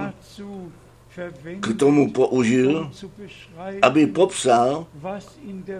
[1.59, 2.91] k tomu použil,
[3.81, 4.87] aby popsal,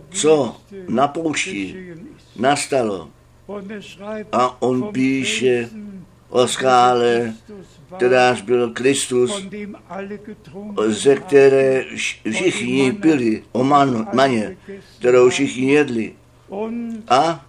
[0.10, 0.58] co
[0.90, 1.94] na poušti
[2.36, 3.10] nastalo.
[4.32, 5.70] A on píše
[6.30, 7.34] o skále,
[7.98, 9.48] kteráž byl Kristus,
[10.88, 14.58] ze které všichni pili, o man, maně,
[15.00, 16.14] kterou všichni jedli.
[17.10, 17.46] A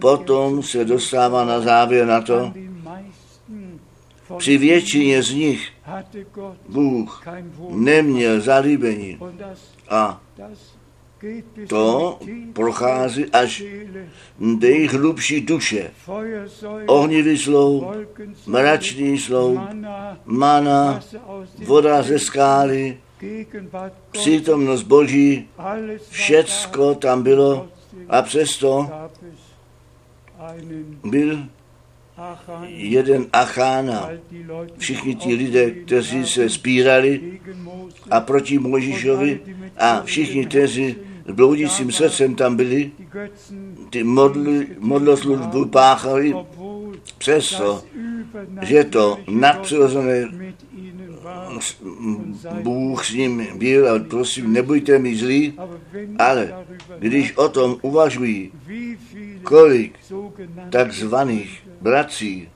[0.00, 2.52] potom se dostává na závěr na to,
[4.38, 5.68] při většině z nich
[6.68, 7.24] Bůh
[7.70, 9.18] neměl zalíbení.
[9.88, 10.20] A
[11.68, 12.18] to
[12.52, 13.62] prochází až
[14.38, 15.90] do jejich hlubší duše.
[16.86, 17.92] Ohnivý slou,
[18.46, 19.60] mračný slou,
[20.24, 21.00] mana,
[21.64, 22.98] voda ze skály,
[24.10, 25.48] přítomnost Boží,
[26.10, 27.68] všecko tam bylo
[28.08, 28.90] a přesto
[31.04, 31.38] byl
[32.66, 34.10] jeden Achána,
[34.78, 37.40] všichni ti lidé, kteří se spírali
[38.10, 39.40] a proti Mojžíšovi
[39.76, 42.90] a všichni, kteří s bloudícím srdcem tam byli,
[43.90, 46.34] ty modly, modloslužbu páchali,
[47.18, 47.82] přesto,
[48.62, 50.28] že to nadpřirozené
[52.62, 55.58] Bůh s ním byl a prosím, nebojte mi zlí,
[56.18, 56.66] ale
[56.98, 58.52] když o tom uvažují,
[59.42, 59.98] kolik
[60.70, 62.48] takzvaných bratří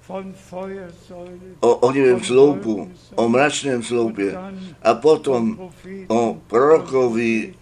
[1.61, 4.39] o ohnivém sloupu, o mračném sloupě
[4.83, 5.71] a potom
[6.09, 7.55] o prorokovi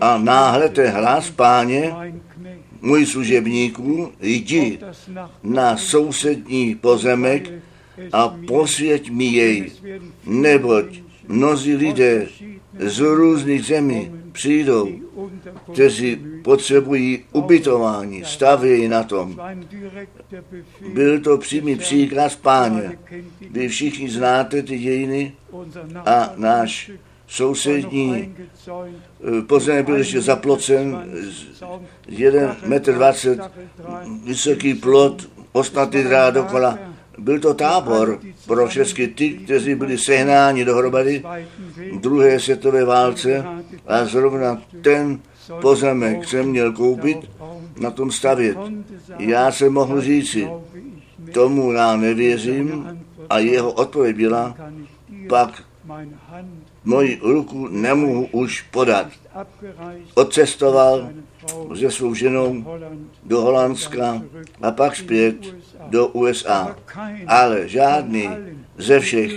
[0.00, 1.94] a náhle ten hlas páně,
[2.80, 4.78] můj služebníků, jdi
[5.42, 7.52] na sousední pozemek
[8.12, 9.72] a posvěť mi jej,
[10.26, 12.26] neboť mnozí lidé
[12.78, 14.88] z různých zemí přijdou,
[15.72, 19.40] kteří potřebují ubytování, stavějí na tom.
[20.92, 22.98] Byl to přímý příkaz páně.
[23.50, 25.32] Vy všichni znáte ty dějiny
[26.06, 26.90] a náš
[27.26, 31.10] sousední eh, pozemek byl ještě zaplocen,
[32.08, 33.50] 1,20 metr
[34.24, 36.78] vysoký plot, ostnatý drát dokola
[37.18, 41.22] byl to tábor pro všechny ty, kteří byli sehnáni dohromady
[41.92, 43.44] v druhé světové válce
[43.86, 45.20] a zrovna ten
[45.60, 47.18] pozemek jsem měl koupit,
[47.80, 48.58] na tom stavět.
[49.18, 50.48] Já jsem mohl říci,
[51.32, 52.98] tomu já nevěřím
[53.30, 54.56] a jeho odpověď byla,
[55.28, 55.62] pak
[56.84, 59.06] moji ruku nemohu už podat.
[60.14, 61.08] Odcestoval
[61.78, 62.64] se svou ženou
[63.24, 64.22] do Holandska
[64.62, 65.36] a pak zpět
[65.90, 66.76] do USA.
[67.26, 68.28] Ale žádný
[68.78, 69.32] ze všech,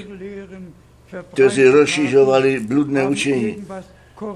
[1.33, 3.67] kteří rozšiřovali bludné učení,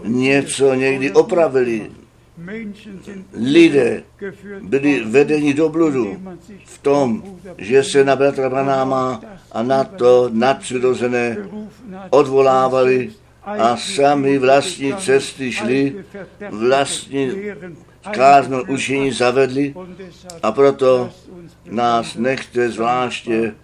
[0.03, 1.91] něco někdy opravili,
[3.33, 4.03] lidé
[4.61, 6.17] byli vedeni do bludu
[6.65, 7.23] v tom,
[7.57, 11.37] že se na bratra Branáma a na to nadpřirozené
[12.09, 13.11] odvolávali
[13.43, 16.05] a sami vlastní cesty šli,
[16.49, 17.31] vlastní
[18.11, 19.73] káznou učení zavedli
[20.43, 21.09] a proto
[21.65, 23.55] nás nechte zvláště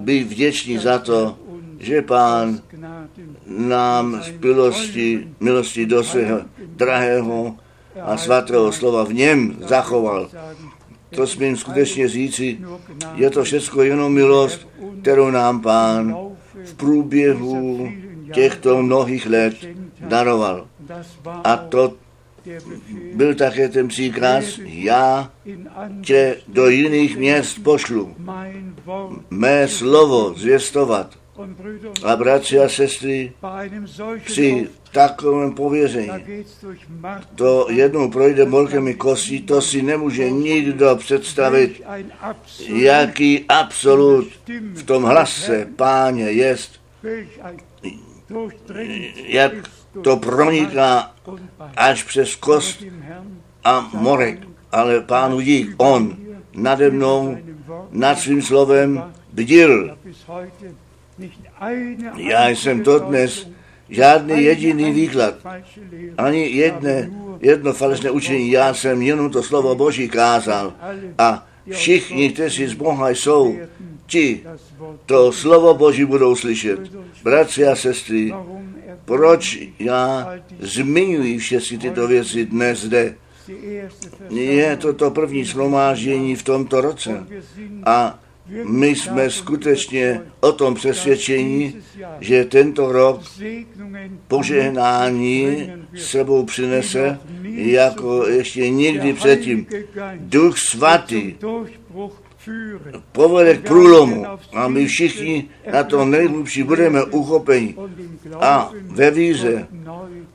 [0.00, 1.38] být vděční za to,
[1.78, 2.60] že Pán
[3.46, 7.56] nám z milosti, milosti do svého drahého
[8.02, 10.30] a svatého slova v něm zachoval.
[11.10, 12.58] To smím skutečně říci,
[13.14, 14.68] je to všechno jenom milost,
[15.02, 16.16] kterou nám Pán
[16.64, 17.88] v průběhu
[18.32, 19.54] těchto mnohých let
[20.00, 20.66] daroval.
[21.44, 21.94] A to
[23.14, 25.32] byl také ten příkaz, já
[26.02, 28.16] tě do jiných měst pošlu,
[29.30, 31.18] mé slovo zvěstovat.
[32.04, 33.32] A bratři a sestry,
[34.24, 36.24] při takovém pověření,
[37.34, 41.82] to jednou projde morkem i kostí, to si nemůže nikdo představit,
[42.68, 44.28] jaký absolut
[44.74, 46.80] v tom hlase páně jest,
[49.26, 49.52] jak
[50.02, 51.12] to proniká
[51.76, 52.82] až přes kost
[53.64, 54.38] a morek.
[54.72, 56.16] Ale pánu dík, on
[56.54, 57.36] nade mnou,
[57.90, 59.96] nad svým slovem bdil.
[62.16, 63.48] Já jsem to dnes
[63.88, 65.34] žádný jediný výklad,
[66.18, 68.50] ani jedné, jedno falešné učení.
[68.50, 70.72] Já jsem jenom to slovo Boží kázal
[71.18, 73.58] a všichni, kteří z Boha jsou,
[74.08, 74.40] ti
[75.06, 76.80] to slovo Boží budou slyšet.
[77.22, 78.34] Bratři a sestry,
[79.04, 83.14] proč já zmiňuji všechny tyto věci dnes zde?
[84.30, 87.26] Je to to první slomáždění v tomto roce.
[87.84, 88.18] A
[88.64, 91.74] my jsme skutečně o tom přesvědčení,
[92.20, 93.22] že tento rok
[94.28, 97.18] požehnání sebou přinese
[97.54, 99.66] jako ještě nikdy předtím.
[100.16, 101.34] Duch svatý
[103.12, 104.24] povede k průlomu.
[104.52, 107.76] A my všichni na to nejhlubší budeme uchopeni
[108.40, 109.66] a ve víře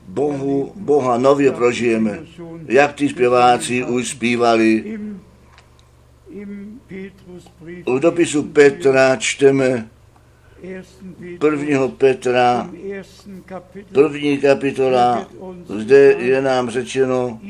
[0.08, 2.18] Bohu, Boha nově prožijeme,
[2.66, 4.98] jak ty zpěváci už zpívali.
[7.86, 9.88] U dopisu Petra čteme
[11.38, 12.70] prvního Petra,
[13.92, 15.28] první kapitola,
[15.68, 17.40] zde je nám řečeno,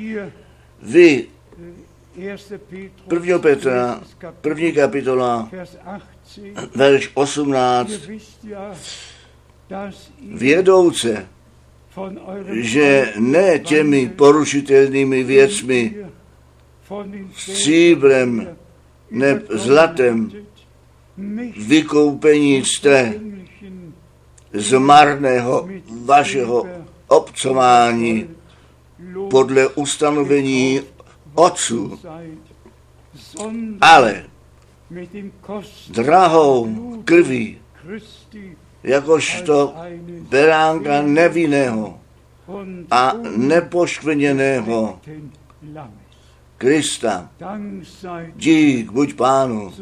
[0.82, 1.26] vy
[2.16, 3.38] 1.
[3.38, 4.00] Petra,
[4.40, 5.50] první kapitola,
[6.74, 7.90] verš 18,
[10.34, 11.28] vědouce,
[12.50, 15.96] že ne těmi porušitelnými věcmi,
[17.36, 18.56] stříbrem,
[19.10, 20.32] ne zlatem,
[21.66, 23.14] vykoupení jste
[24.52, 25.68] z marného
[26.04, 26.66] vašeho
[27.08, 28.28] obcování
[29.30, 30.80] podle ustanovení
[31.34, 32.00] otců,
[33.80, 34.24] ale
[35.90, 36.68] drahou
[37.04, 37.58] krví,
[38.82, 39.74] jakožto
[40.28, 41.98] beránka nevinného
[42.90, 45.00] a nepoškvrněného
[46.58, 47.30] Krista.
[48.36, 49.72] Dík buď pánu.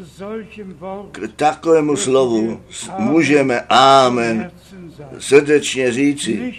[1.11, 2.61] K takovému slovu
[2.97, 4.51] můžeme Amen
[5.17, 6.53] srdečně říci.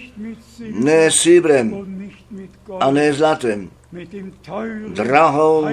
[0.71, 1.85] Ne síbrem
[2.79, 3.69] a ne zlatem,
[4.87, 5.67] drahou,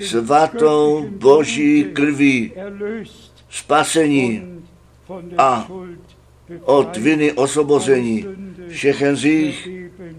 [0.00, 2.52] svatou Boží krví,
[3.50, 4.42] spasení
[5.38, 5.68] a
[6.64, 8.24] od viny osvobození,
[8.68, 9.68] všechen z jich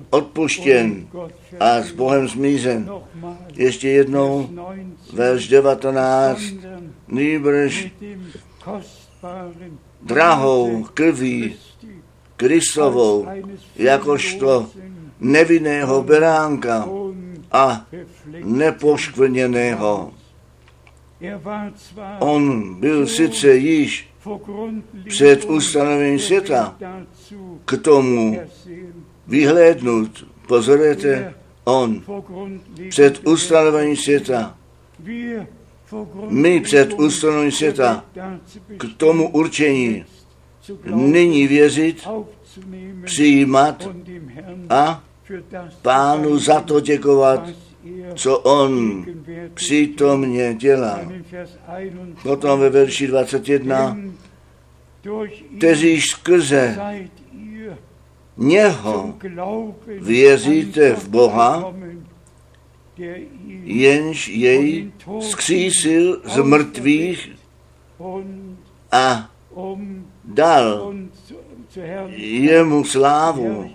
[0.09, 1.07] odpuštěn
[1.59, 2.89] a s Bohem smířen.
[3.55, 4.49] Ještě jednou,
[5.13, 6.41] verš 19,
[7.07, 7.91] nýbrž
[10.01, 11.55] drahou krví
[12.35, 13.27] Kristovou,
[13.75, 14.69] jakožto
[15.19, 16.89] nevinného beránka
[17.51, 17.85] a
[18.43, 20.13] nepoškvrněného.
[22.19, 24.09] On byl sice již
[25.07, 26.75] před ustanovením světa
[27.65, 28.39] k tomu
[29.27, 30.27] vyhlédnut.
[30.47, 31.33] Pozorujete,
[31.63, 32.03] on
[32.89, 34.57] před ustanovením světa,
[36.29, 38.05] my před ustanovením světa
[38.77, 40.05] k tomu určení
[40.85, 42.07] nyní věřit,
[43.03, 43.89] přijímat
[44.69, 45.03] a
[45.81, 47.49] pánu za to děkovat,
[48.15, 49.05] co on
[49.53, 50.99] přítomně dělá.
[52.23, 53.97] Potom ve verši 21,
[55.57, 56.77] kteří skrze
[58.37, 59.15] něho
[59.99, 61.73] věříte v Boha,
[63.63, 67.31] jenž jej skřísil z mrtvých
[68.91, 69.29] a
[70.23, 70.93] dal
[72.15, 73.71] jemu slávu,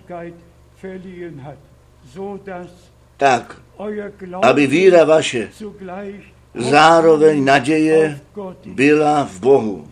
[3.16, 3.60] tak,
[4.42, 5.48] aby víra vaše
[6.54, 8.20] zároveň naděje
[8.66, 9.88] byla v Bohu.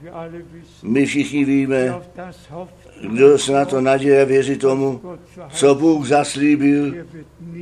[0.82, 1.94] My všichni víme,
[3.00, 5.00] kdo se na to naděje věří tomu,
[5.50, 6.94] co Bůh zaslíbil,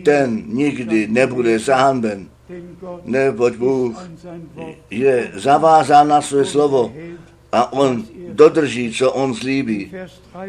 [0.04, 2.26] ten nikdy nebude zahanben.
[3.04, 4.10] Neboť Bůh
[4.90, 6.92] je zavázán na své slovo
[7.52, 8.04] a on
[8.38, 9.92] dodrží, co on slíbí.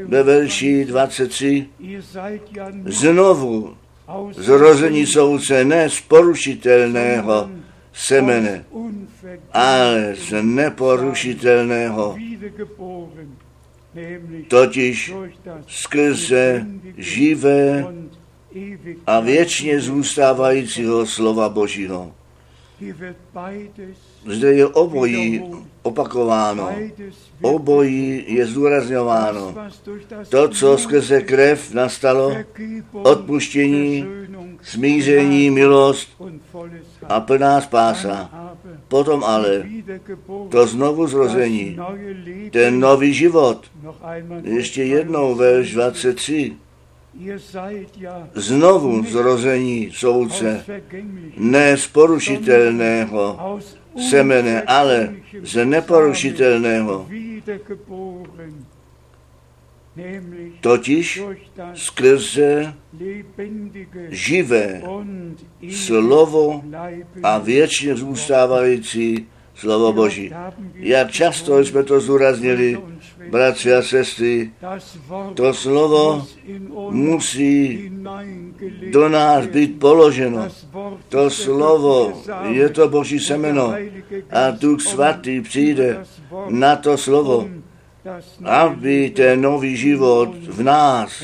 [0.05, 1.67] Ve verši 23
[2.85, 3.77] znovu
[4.37, 7.49] zrození souce ne z porušitelného
[7.93, 8.65] semene,
[9.53, 12.15] ale z neporušitelného
[14.47, 15.13] totiž
[15.67, 16.65] skrze
[16.97, 17.85] živé
[19.07, 22.13] a věčně zůstávajícího slova Božího.
[24.25, 25.43] Zde je obojí
[25.81, 26.69] opakováno.
[27.41, 29.55] Obojí je zdůrazňováno.
[30.29, 32.35] To, co skrze krev nastalo,
[32.91, 34.05] odpuštění,
[34.61, 36.09] smíření, milost
[37.09, 38.29] a plná spása.
[38.87, 39.63] Potom ale
[40.49, 41.77] to znovu zrození,
[42.51, 43.65] ten nový život.
[44.43, 46.55] Ještě jednou verš 23
[48.35, 50.65] znovu zrození soudce,
[51.37, 53.59] ne z porušitelného
[53.99, 57.07] semene, ale z neporušitelného.
[60.61, 61.21] Totiž
[61.73, 62.73] skrze
[64.09, 64.81] živé
[65.69, 66.63] slovo
[67.23, 70.31] a věčně zůstávající slovo Boží.
[70.75, 72.77] Jak často jsme to zúraznili,
[73.31, 74.51] bratři a sestry,
[75.33, 76.27] to slovo
[76.89, 77.91] musí
[78.91, 80.47] do nás být položeno.
[81.09, 83.73] To slovo je to Boží semeno
[84.31, 86.05] a Duch Svatý přijde
[86.49, 87.49] na to slovo,
[88.45, 91.23] aby ten nový život v nás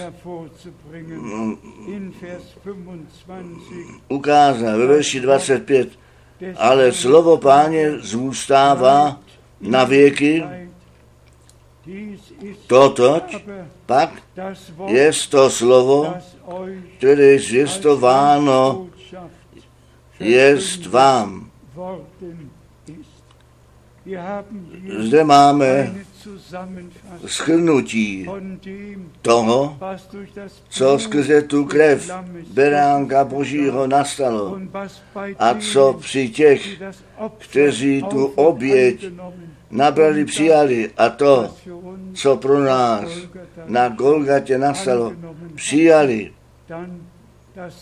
[4.08, 5.90] ukázal ve verši 25
[6.58, 9.20] ale slovo páně zůstává
[9.62, 10.44] na věky.
[12.68, 13.22] Toto
[13.86, 14.10] pak
[14.88, 16.14] je to slovo,
[16.98, 18.88] které je zvěstováno
[20.20, 21.52] jest vám.
[25.00, 25.96] Zde máme
[27.26, 28.28] schrnutí
[29.22, 29.78] toho,
[30.70, 32.12] co skrze tu krev
[32.54, 34.60] beránka Božího nastalo
[35.40, 36.82] a co při těch,
[37.38, 39.06] kteří tu oběť
[39.76, 41.50] nabrali, přijali a to,
[42.14, 43.10] co pro nás
[43.66, 45.14] na Golgatě nastalo,
[45.56, 46.32] přijali,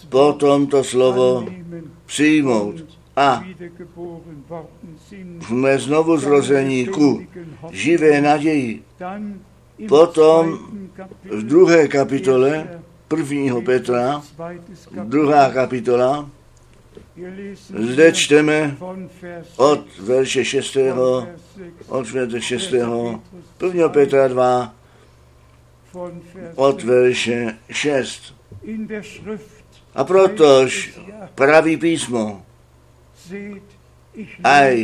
[0.10, 1.46] potom to slovo
[2.06, 2.76] přijmout
[3.16, 3.44] a
[5.48, 7.22] jsme znovu zrození ku
[7.72, 8.84] živé naději.
[9.88, 10.60] Potom
[11.32, 14.22] v druhé kapitole prvního Petra,
[15.04, 16.30] druhá kapitola,
[17.70, 18.78] zde čteme
[19.58, 20.78] od verše 6.
[21.88, 22.74] od verše 6.
[23.62, 23.90] 1.
[23.90, 24.74] Petra 2,
[26.56, 28.34] od verše 6.
[29.96, 30.98] A protož
[31.36, 32.42] praví písmo,
[34.44, 34.78] Aj,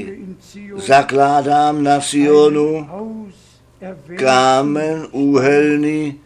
[0.81, 2.89] zakládám na Sionu
[4.17, 6.17] kámen úhelný,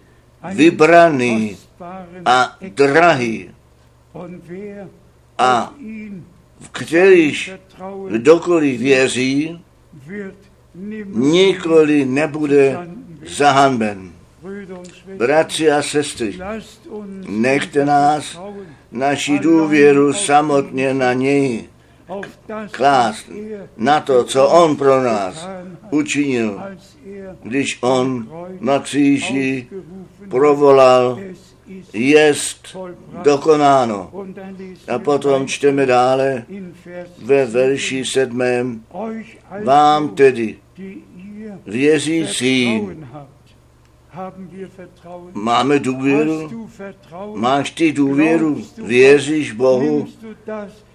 [0.56, 1.58] vybraný
[2.26, 3.52] a drahý.
[5.38, 5.74] A
[6.60, 7.52] v kterýž
[8.08, 9.60] kdokoliv věří,
[11.14, 12.88] nikoli nebude
[13.28, 14.12] zahanben.
[15.18, 16.40] Bratři a sestry,
[17.28, 18.40] nechte nás
[18.92, 21.70] naši důvěru samotně na něj
[22.72, 23.30] klást
[23.78, 25.50] na to, co on pro nás
[25.92, 26.62] učinil,
[27.44, 28.30] když on
[28.60, 29.68] na kříži
[30.30, 31.20] provolal,
[31.94, 32.78] jest
[33.24, 34.12] dokonáno.
[34.88, 36.46] A potom čteme dále
[37.18, 38.84] ve verši sedmém,
[39.64, 40.58] vám tedy
[41.66, 42.82] věřící
[45.34, 46.70] Máme důvěru?
[47.36, 48.62] Máš ty důvěru?
[48.78, 50.08] Věříš Bohu?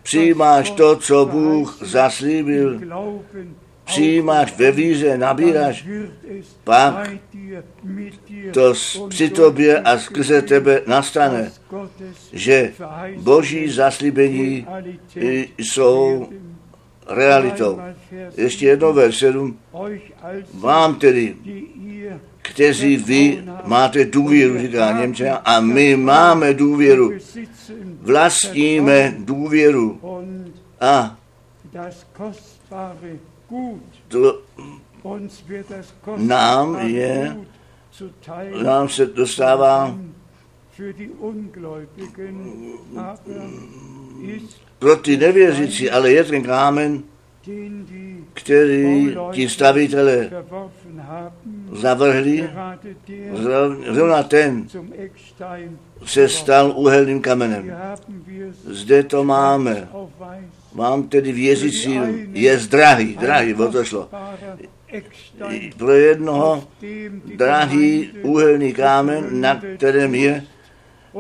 [0.03, 2.81] Přijímáš to, co Bůh zaslíbil?
[3.89, 5.87] Přijímáš ve víře, nabíráš?
[6.65, 7.11] Pak
[8.53, 8.73] to
[9.09, 11.53] při tobě a skrze tebe nastane,
[12.33, 12.73] že
[13.17, 14.67] Boží zaslíbení
[15.59, 16.29] jsou
[17.09, 17.81] realitou.
[18.37, 19.59] Ještě jednou ver 7.
[20.55, 21.37] Vám tedy,
[22.43, 27.13] kteří vy máte důvěru, říká Němče, a my máme důvěru.
[28.01, 30.01] Vlastníme důvěru.
[30.81, 31.19] A
[34.09, 34.43] to
[36.17, 37.37] nám je,
[38.63, 39.99] nám se dostává
[44.79, 47.03] pro ty nevěřící, ale je ten kámen,
[48.35, 50.31] který ti stavitele
[51.73, 52.51] zavrhli,
[53.93, 54.69] zrovna ten
[56.05, 57.77] se stal úhelným kamenem.
[58.65, 59.89] Zde to máme.
[60.75, 62.01] Mám tedy věřící,
[62.33, 64.09] je drahý, drahý, o to šlo.
[65.77, 66.65] Pro jednoho
[67.37, 70.45] drahý úhelný kámen, na kterém je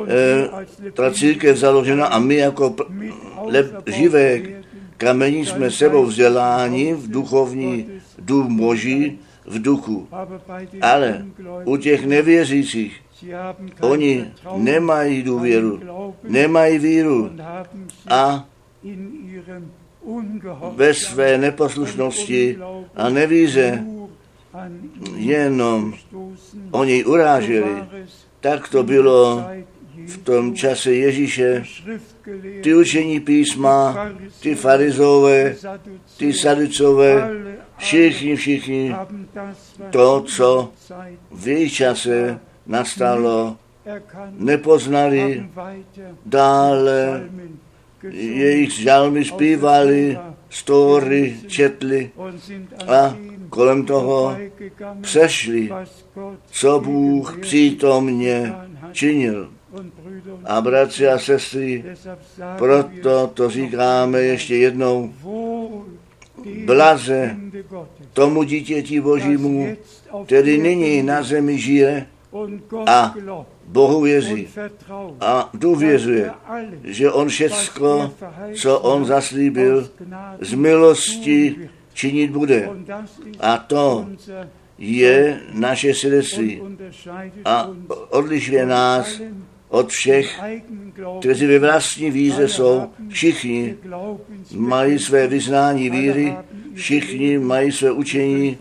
[0.09, 2.77] eh, ta církev založena a my jako
[3.87, 4.41] živé
[4.97, 7.89] kamení jsme sebou vzděláni v duchovní
[8.19, 10.09] dům Boží, v duchu.
[10.81, 11.25] Ale
[11.65, 13.01] u těch nevěřících,
[13.81, 14.25] oni
[14.57, 15.81] nemají důvěru,
[16.23, 17.31] nemají víru
[18.09, 18.49] a
[20.77, 22.59] ve své neposlušnosti
[22.97, 23.85] a nevíze
[25.17, 25.95] jenom
[26.71, 27.85] o něj uráželi.
[28.41, 29.45] Tak to bylo
[30.07, 31.65] v tom čase Ježíše.
[32.63, 34.09] Ty učení písma,
[34.41, 35.57] ty farizové,
[36.17, 37.31] ty saducové,
[37.77, 38.95] všichni, všichni,
[39.91, 40.73] to, co
[41.31, 43.57] v jejich čase nastalo,
[44.31, 45.51] nepoznali,
[46.27, 47.29] dále
[48.13, 50.19] jejich žalmy zpívali,
[50.51, 52.11] story četli
[52.89, 53.17] a
[53.51, 54.37] kolem toho
[55.01, 55.71] přešli,
[56.51, 58.55] co Bůh přítomně
[58.93, 59.51] činil.
[60.45, 61.85] A bratři a sestry,
[62.59, 65.13] proto to říkáme ještě jednou,
[66.65, 67.37] blaze
[68.13, 69.77] tomu dítěti Božímu,
[70.27, 72.07] který nyní na zemi žije
[72.87, 73.15] a
[73.65, 74.49] Bohu věří.
[75.21, 76.31] A důvěřuje,
[76.85, 78.13] že on všecko,
[78.55, 79.91] co on zaslíbil,
[80.41, 82.69] z milosti činit bude.
[83.41, 84.07] A to
[84.79, 86.63] je naše svědectví
[87.45, 87.71] a
[88.11, 89.21] odlišuje nás
[89.69, 90.41] od všech,
[91.21, 92.91] kteří ve vlastní víze jsou.
[93.09, 93.77] Všichni
[94.55, 96.37] mají své vyznání víry,
[96.75, 98.59] všichni mají své učení,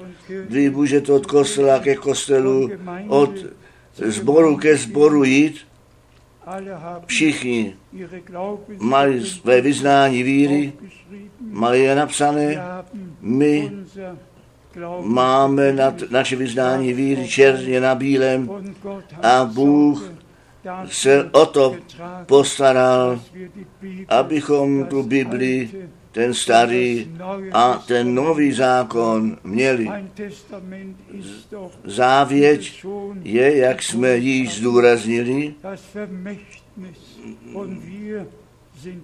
[0.50, 2.70] vy můžete od kostela ke kostelu,
[3.08, 3.32] od
[4.06, 5.68] zboru ke zboru jít.
[7.06, 7.76] Všichni
[8.80, 10.74] mají své vyznání víry,
[11.42, 12.58] mají je napsané.
[13.22, 13.72] My
[15.02, 18.50] máme nad naše vyznání víry černě na bílém
[19.24, 20.12] a Bůh
[20.86, 21.76] se o to
[22.26, 23.20] postaral,
[24.08, 25.70] abychom tu Bibli,
[26.12, 27.08] ten starý
[27.54, 29.90] a ten nový zákon měli.
[31.84, 32.86] Závěť
[33.22, 35.54] je, jak jsme již zdůraznili,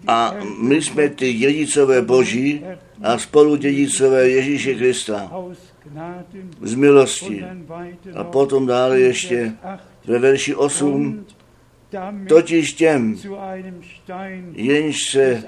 [0.08, 2.64] a my jsme ty dědicové Boží
[3.02, 5.32] a spolu dědicové Ježíše Krista
[6.62, 7.46] z milosti.
[8.16, 9.54] A potom dále ještě
[10.06, 11.26] ve verši 8
[12.28, 13.18] totiž těm,
[14.54, 15.44] jenž se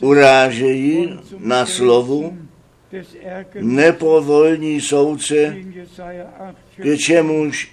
[0.00, 2.38] urážejí na slovu,
[3.60, 5.56] nepovolní soudce,
[6.76, 7.72] k čemuž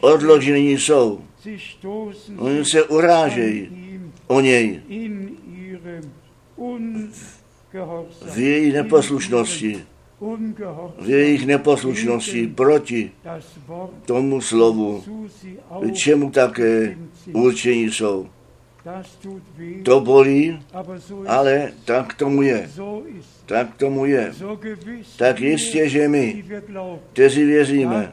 [0.00, 1.20] odložení jsou.
[2.38, 3.68] Oni se urážejí
[4.26, 4.80] o něj
[8.34, 9.84] v její neposlušnosti,
[11.00, 13.10] v jejich neposlušnosti proti
[14.04, 15.04] tomu slovu,
[15.92, 16.96] čemu také
[17.32, 18.28] určení jsou.
[19.82, 20.62] To bolí,
[21.26, 22.70] ale tak tomu je.
[23.46, 24.32] Tak tomu je.
[25.16, 26.44] Tak jistě, že my,
[27.12, 28.12] kteří věříme,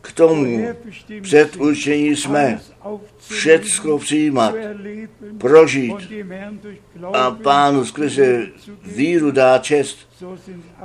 [0.00, 0.66] k tomu
[1.22, 2.60] před určení jsme
[3.28, 4.54] všecko přijímat,
[5.38, 6.12] prožít
[7.12, 8.46] a pánu skrze
[8.82, 10.08] víru dá čest,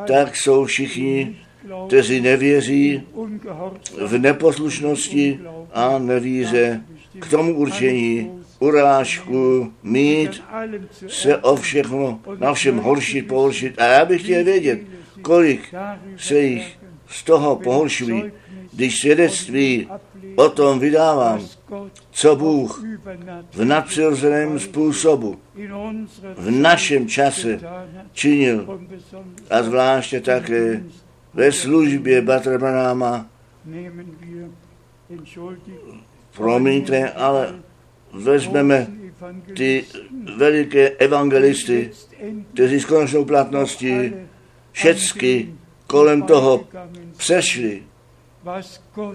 [0.08, 1.38] tak jsou všichni,
[1.88, 3.04] kteří nevěří
[4.06, 5.40] v neposlušnosti
[5.74, 6.82] a nevíře
[7.20, 10.44] k tomu určení urážku mít,
[11.08, 13.82] se o všechno, na všem horšit, pohoršit.
[13.82, 14.80] A já bych chtěl vědět,
[15.22, 15.74] kolik
[16.18, 18.32] se jich z toho pohoršují,
[18.74, 19.90] když svědectví
[20.36, 21.48] o tom vydávám,
[22.12, 22.84] co Bůh
[23.54, 25.40] v nadpřirozeném způsobu
[26.38, 27.60] v našem čase
[28.14, 28.80] činil
[29.50, 30.84] a zvláště také
[31.34, 33.26] ve službě Batrabanáma.
[36.36, 37.56] Promiňte, ale
[38.24, 38.88] vezmeme
[39.56, 39.86] ty
[40.38, 41.92] veliké evangelisty,
[42.54, 44.14] kteří s konečnou platností
[44.72, 45.54] všecky
[45.88, 46.68] kolem toho
[47.18, 47.84] přešli,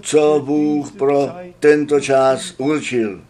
[0.01, 1.29] co Bůh pro
[1.59, 3.21] tento čas určil.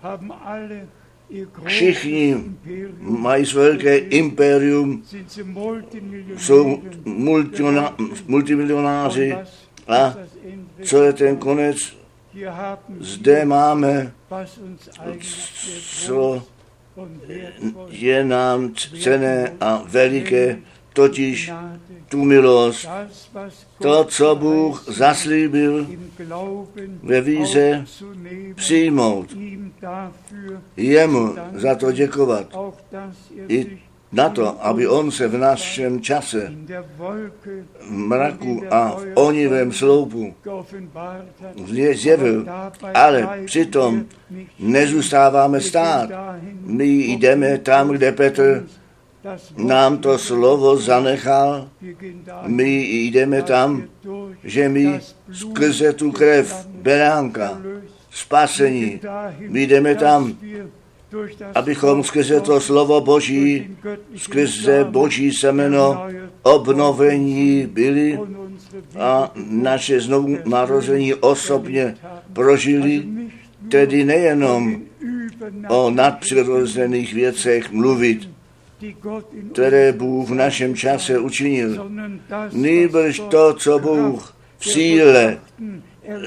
[1.66, 2.36] Všichni
[3.00, 5.04] mají své velké impérium,
[6.38, 6.82] jsou
[8.28, 9.36] multimilionáři
[9.88, 10.16] a
[10.84, 12.01] co je ten konec?
[13.00, 14.12] Zde máme,
[16.06, 16.44] co
[17.90, 20.58] je nám cené a veliké,
[20.94, 21.52] totiž
[22.10, 22.88] tu milost,
[23.82, 25.88] to, co Bůh zaslíbil
[27.04, 27.86] ve víze
[28.56, 29.38] přijmout,
[30.78, 32.58] jemu za to děkovat.
[33.48, 36.52] I na to, aby on se v našem čase
[37.82, 40.34] v mraku a v onivém sloupu
[41.66, 42.46] zjevil,
[42.94, 44.06] ale přitom
[44.60, 46.10] nezůstáváme stát.
[46.62, 48.66] My jdeme tam, kde Petr
[49.58, 51.70] nám to slovo zanechal,
[52.46, 53.84] my jdeme tam,
[54.44, 55.00] že my
[55.32, 57.62] skrze tu krev beránka,
[58.12, 59.00] spasení,
[59.40, 60.38] my jdeme tam,
[61.56, 63.78] abychom skrze to slovo Boží,
[64.16, 66.08] skrze Boží semeno
[66.44, 68.20] obnovení byli
[69.00, 71.96] a naše znovu narození osobně
[72.34, 73.04] prožili,
[73.70, 74.82] tedy nejenom
[75.70, 78.30] o nadpřirozených věcech mluvit,
[79.54, 81.92] které Bůh v našem čase učinil.
[82.52, 85.38] Nýbrž to, co Bůh v síle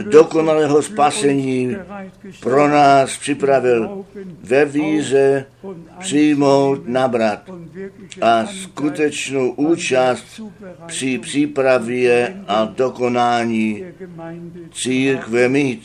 [0.02, 1.76] dokonalého spasení
[2.40, 4.04] pro nás připravil
[4.42, 5.46] ve víze
[5.98, 7.50] přijmout, nabrat
[8.20, 10.40] a skutečnou účast
[10.86, 13.84] při přípravě a dokonání
[14.72, 15.82] církve mít.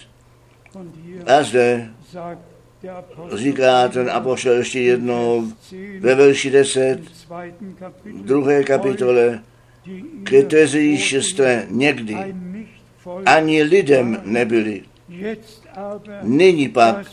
[1.26, 1.89] A zde
[3.34, 5.47] říká ten apoštol ještě jednou
[6.00, 7.00] ve verši 10,
[8.22, 9.43] druhé kapitole,
[10.24, 12.18] kteří jste někdy
[13.26, 14.82] ani lidem nebyli.
[16.22, 17.06] Nyní pak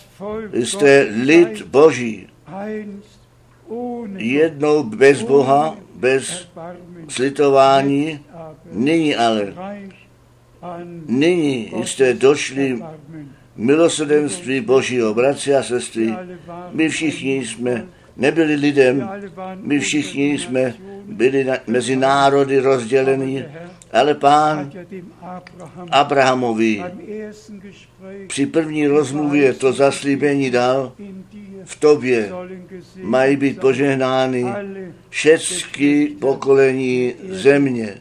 [0.52, 2.26] jste lid Boží.
[4.16, 6.48] Jednou bez Boha, bez
[7.08, 8.20] slitování,
[8.72, 9.54] nyní ale.
[11.06, 12.82] Nyní jste došli
[13.56, 16.14] milosrdenství Božího, bratři a sestry.
[16.72, 19.08] My všichni jsme nebyli lidem,
[19.54, 20.74] my všichni jsme
[21.06, 23.44] byli na, mezi národy rozdělení,
[23.92, 24.72] ale pán
[25.90, 26.84] Abrahamovi
[28.26, 30.92] při první rozmluvě to zaslíbení dal,
[31.64, 32.32] v tobě
[33.02, 34.44] mají být požehnány
[35.08, 38.00] všechny pokolení země.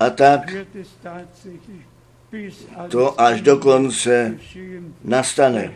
[0.00, 0.54] A tak
[2.88, 4.38] to až do konce
[5.04, 5.72] nastane.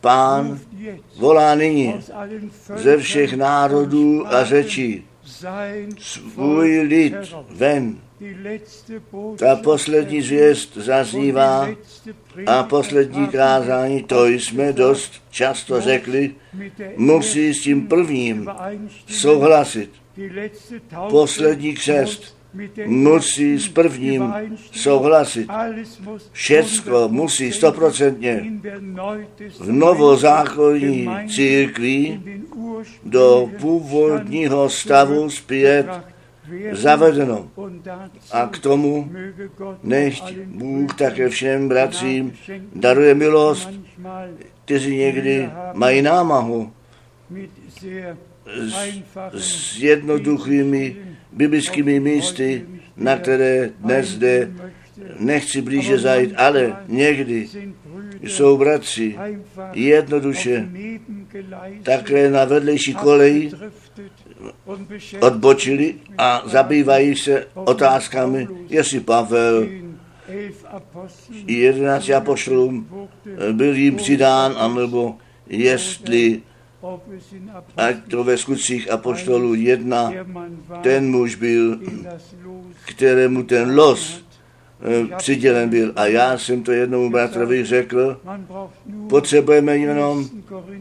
[0.00, 0.60] Pán
[1.16, 1.94] volá nyní
[2.76, 5.04] ze všech národů a řečí
[5.98, 7.14] svůj lid
[7.50, 8.05] ven.
[9.36, 11.68] Ta poslední zvěst zaznívá
[12.46, 16.34] a poslední kázání, to jsme dost často řekli,
[16.96, 18.50] musí s tím prvním
[19.08, 19.90] souhlasit.
[21.10, 22.36] Poslední křest
[22.86, 24.34] musí s prvním
[24.72, 25.48] souhlasit.
[26.32, 28.44] Všecko musí stoprocentně
[29.58, 32.20] v novozákonní církvi
[33.04, 35.86] do původního stavu zpět
[36.72, 37.50] zavedeno.
[38.32, 39.12] A k tomu
[39.82, 42.32] nechť Bůh také všem bratřím
[42.74, 43.70] daruje milost,
[44.64, 46.72] kteří někdy mají námahu
[48.58, 48.84] s,
[49.34, 50.96] s jednoduchými
[51.32, 52.66] biblickými místy,
[52.96, 54.50] na které dnes zde
[55.18, 57.48] nechci blíže zajít, ale někdy
[58.22, 59.16] jsou bratři
[59.72, 60.68] jednoduše
[61.82, 63.50] také na vedlejší koleji
[65.20, 69.66] odbočili a zabývají se otázkami, jestli Pavel
[71.46, 72.88] i jedenácti apoštolům
[73.52, 75.16] byl jim přidán, anebo
[75.46, 76.42] jestli
[77.76, 80.12] ať to ve skutcích apoštolů jedna,
[80.82, 81.80] ten muž byl,
[82.84, 84.24] kterému ten los
[84.80, 85.92] eh, přidělen byl.
[85.96, 88.20] A já jsem to jednomu bratrovi řekl,
[89.08, 90.28] potřebujeme jenom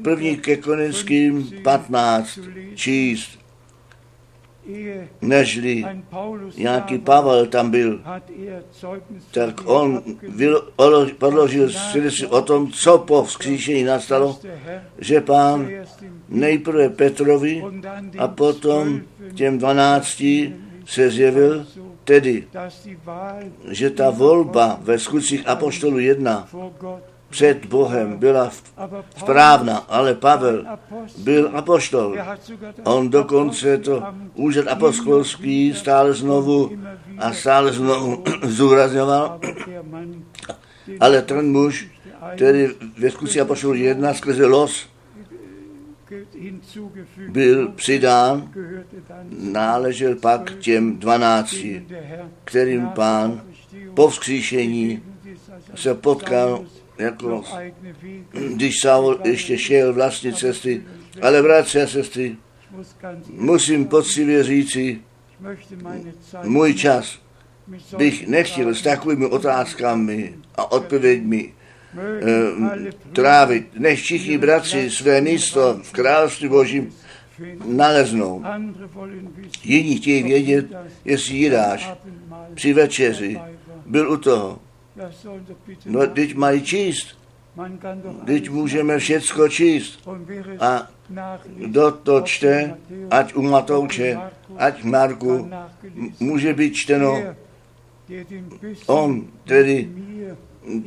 [0.04, 2.40] první ke Korinským 15
[2.76, 3.45] číst
[5.22, 5.86] nežli
[6.58, 8.02] nějaký Pavel tam byl,
[9.32, 10.04] tak on
[11.18, 14.40] podložil svědectví o tom, co po vzkříšení nastalo,
[14.98, 15.70] že pán
[16.30, 17.64] nejprve Petrovi
[18.18, 19.02] a potom
[19.34, 20.56] těm dvanácti
[20.86, 21.66] se zjevil,
[22.04, 22.48] tedy,
[23.70, 26.48] že ta volba ve skutcích Apoštolu 1
[27.36, 28.52] před Bohem byla
[29.18, 30.66] správná, ale Pavel
[31.18, 32.18] byl apoštol.
[32.84, 34.04] On dokonce to
[34.36, 36.72] úřad apostolský stále znovu
[37.18, 39.40] a stále znovu zúrazňoval.
[41.00, 41.88] Ale ten muž,
[42.36, 42.68] který
[42.98, 44.88] ve skutci apoštolů jedna skrze los
[47.30, 48.52] byl přidán,
[49.52, 51.88] náležel pak těm dvanácti,
[52.44, 53.42] kterým pán
[53.94, 55.04] po vzkříšení
[55.76, 56.66] se potkal
[56.98, 57.44] jako
[58.56, 60.84] když Saul ještě šel vlastní cesty.
[61.22, 62.36] Ale bratři a sestry,
[63.30, 65.00] musím poctivě říci,
[66.44, 67.20] můj čas
[67.98, 71.54] bych nechtěl s takovými otázkami a odpověďmi
[71.98, 76.94] eh, trávit, než všichni bratři své místo v království Božím
[77.66, 78.44] naleznou.
[79.64, 80.66] Jiní chtějí vědět,
[81.06, 81.92] jestli Jidáš
[82.54, 83.40] při večeři
[83.86, 84.60] byl u toho.
[85.86, 87.18] No, teď mají číst.
[88.26, 90.10] Teď můžeme všecko číst.
[90.60, 90.88] A
[91.56, 92.78] Kdo to čte,
[93.12, 94.18] ať u Matouče,
[94.58, 95.50] ať Marku,
[96.20, 97.24] může být čteno,
[98.88, 99.90] on tedy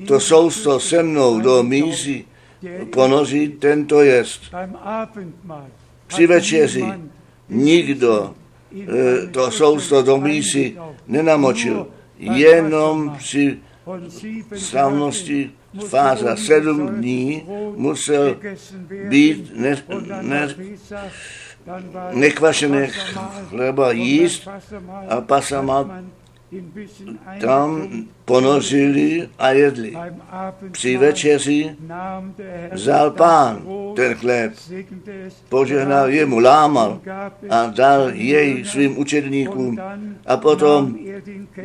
[0.07, 2.25] to sousto se mnou do mízy
[2.93, 4.43] ponoří, tento jest.
[6.07, 6.85] Při večeři
[7.49, 8.35] nikdo
[8.81, 11.87] eh, to sousto do mízy nenamočil,
[12.19, 13.59] jenom při
[14.57, 15.51] slavnosti
[15.89, 17.43] fáza sedm dní
[17.77, 18.37] musel
[19.09, 19.83] být ne,
[20.23, 20.49] ne,
[22.13, 22.87] nekvašené
[23.49, 24.49] chleba jíst
[25.09, 26.03] a pasama
[27.41, 27.89] tam
[28.25, 29.97] ponořili a jedli.
[30.71, 31.77] Při večeři
[32.73, 33.63] vzal pán
[33.97, 34.53] ten chléb,
[35.49, 37.01] požehnal jemu, lámal
[37.51, 39.79] a dal jej svým učedníkům.
[40.27, 40.99] A potom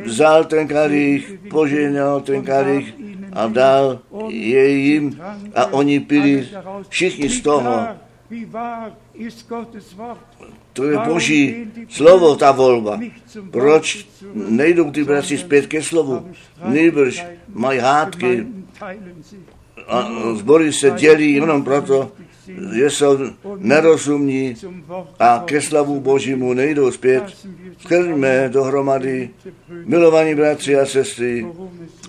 [0.04, 2.94] vzal ten kalich, požehnal ten kalich
[3.32, 5.20] a dal jej jim.
[5.54, 6.48] a oni pili
[6.88, 7.86] všichni z toho.
[10.74, 13.00] To je boží slovo, ta volba.
[13.50, 16.26] Proč nejdou ty bratři zpět ke slovu?
[16.64, 18.46] Nejbrž mají hádky
[19.88, 22.12] a zbory se dělí jenom proto,
[22.74, 23.18] že jsou
[23.56, 24.54] nerozumní
[25.18, 27.24] a ke slavu Božímu nejdou zpět.
[27.78, 29.30] Skrňme dohromady,
[29.68, 31.46] milovaní bratři a sestry,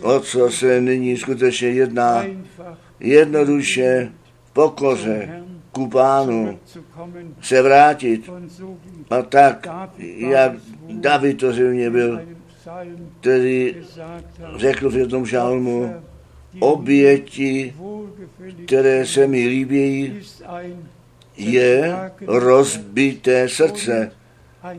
[0.02, 2.26] o co se nyní skutečně jedná,
[3.00, 4.12] jednoduše
[4.54, 5.46] pokoře
[5.76, 6.60] ku pánu
[7.42, 8.30] se vrátit.
[9.10, 9.68] A tak,
[10.18, 10.52] jak
[10.90, 12.22] David to zřejmě byl,
[13.20, 13.76] který
[14.56, 15.94] řekl v jednom žálmu,
[16.60, 17.76] oběti,
[18.66, 20.20] které se mi líbí,
[21.38, 21.96] je
[22.28, 24.12] rozbité srdce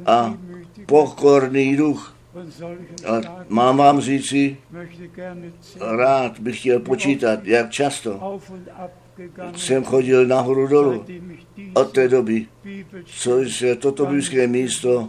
[0.07, 0.35] a
[0.87, 2.17] pokorný duch.
[3.07, 4.57] A mám vám říci,
[5.81, 8.41] rád bych chtěl počítat, jak často
[9.57, 11.05] jsem chodil nahoru dolů
[11.75, 12.47] od té doby,
[13.05, 15.09] co se toto blízké místo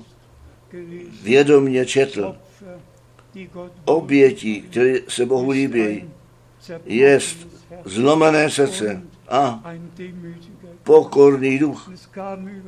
[1.23, 2.35] vědomně četl.
[3.85, 6.09] Oběti, které se Bohu líbí,
[6.85, 7.19] je
[7.85, 9.63] zlomené srdce a
[10.83, 11.91] pokorný duch.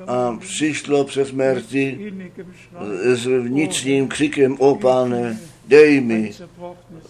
[0.07, 2.13] A přišlo přes smrti
[3.03, 5.39] s vnitřním křikem, o páne,
[5.69, 6.33] dej mi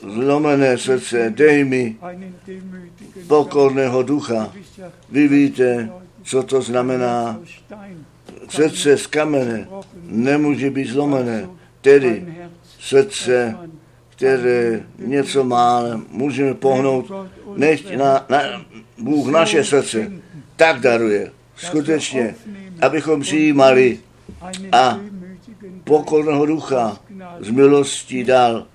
[0.04, 1.96] zlomené srdce, dej mi
[3.28, 4.52] pokorného ducha.
[5.10, 5.90] Vy víte,
[6.24, 7.40] co to znamená.
[8.50, 9.68] Srdce z kamene
[10.04, 11.50] nemůže být zlomené,
[11.82, 12.26] tedy
[12.80, 13.56] srdce,
[14.10, 15.82] které něco má,
[16.12, 17.12] můžeme pohnout,
[17.56, 18.40] nechť na, na,
[18.98, 20.12] Bůh naše srdce
[20.56, 22.36] tak daruje, skutečně,
[22.82, 24.00] abychom přijímali
[24.72, 25.00] a
[25.84, 27.00] pokorného ducha
[27.40, 28.66] z milostí dal.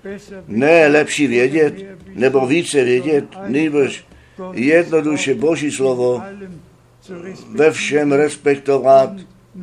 [0.47, 1.73] Ne lepší vědět,
[2.15, 4.05] nebo více vědět, nejbrž
[4.53, 6.23] jednoduše Boží slovo
[7.55, 9.09] ve všem respektovat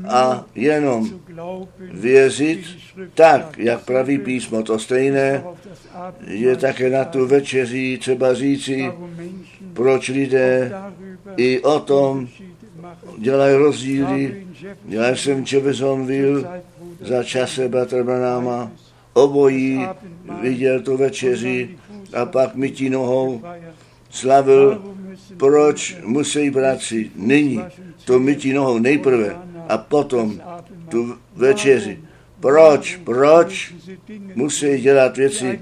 [0.08, 1.20] a jenom
[1.92, 2.60] věřit
[3.14, 4.62] tak, jak praví písmo.
[4.62, 5.44] To stejné
[6.26, 8.92] je také na tu večeří třeba říci,
[9.72, 10.72] proč lidé
[11.36, 12.28] i o tom
[13.18, 14.46] dělají rozdíly.
[14.88, 16.62] Já jsem Čebezonville
[17.02, 18.70] za čase Batrbanáma
[19.12, 19.86] obojí
[20.40, 21.78] viděl tu večeři
[22.14, 23.42] a pak mytí nohou
[24.10, 24.82] slavil,
[25.36, 27.64] proč musí bratři nyní
[28.04, 29.36] to mytí nohou nejprve
[29.68, 30.40] a potom
[30.88, 31.98] tu večeři.
[32.40, 33.74] Proč, proč
[34.34, 35.60] musí dělat věci,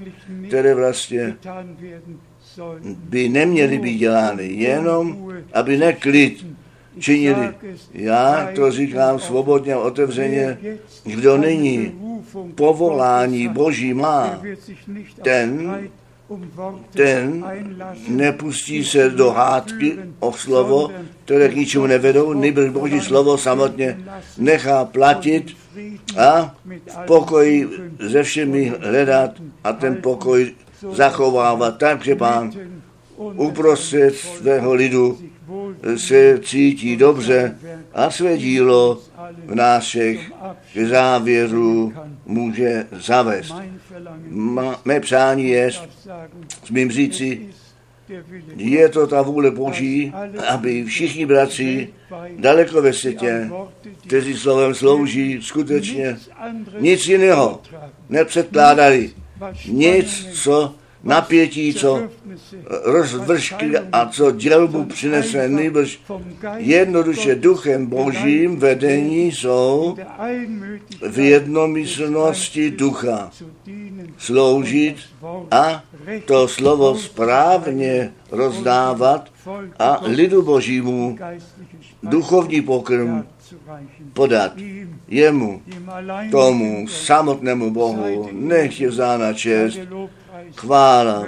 [0.49, 1.36] které vlastně
[2.84, 6.47] by neměly být dělány, jenom aby neklid
[7.01, 7.55] činili.
[7.92, 10.59] Já to říkám svobodně otevřeně,
[11.05, 11.92] kdo není
[12.55, 14.42] povolání Boží má,
[15.22, 15.78] ten
[16.92, 17.44] ten
[18.09, 20.90] nepustí se do hádky o slovo,
[21.24, 23.98] které k ničemu nevedou, nebož Boží slovo samotně
[24.38, 25.57] nechá platit
[26.18, 26.55] a
[26.86, 27.68] v pokoji
[28.11, 29.30] se všemi hledat
[29.64, 30.53] a ten pokoj
[30.92, 31.78] zachovávat.
[31.78, 32.53] Takže pán
[33.16, 35.18] uprostřed svého lidu
[35.96, 37.57] se cítí dobře
[37.94, 39.03] a své dílo
[39.46, 39.55] v
[40.74, 41.92] k závěru
[42.26, 43.55] může zavést.
[44.28, 45.70] Má, mé přání je,
[46.64, 47.46] smím říci,
[48.57, 50.12] je to ta vůle Boží,
[50.48, 51.88] aby všichni bratři
[52.38, 53.51] daleko ve světě,
[54.07, 56.16] kteří slovem slouží, skutečně
[56.78, 57.61] nic jiného
[58.09, 59.11] nepředkládali.
[59.68, 60.74] Nic, co
[61.05, 62.09] napětí, co
[62.84, 66.01] rozvršky a co dělbu přinese, nejbrž
[66.57, 69.96] jednoduše duchem božím vedení jsou
[71.11, 73.30] v jednomyslnosti ducha.
[74.18, 74.96] sloužit
[75.51, 75.82] a
[76.24, 79.30] to slovo správně rozdávat
[79.78, 81.18] a lidu božímu
[82.03, 83.22] duchovní pokrm
[84.12, 84.53] podat
[85.09, 85.62] jemu,
[86.30, 89.78] tomu samotnému Bohu, nech je vzána čest,
[90.57, 91.26] chvála,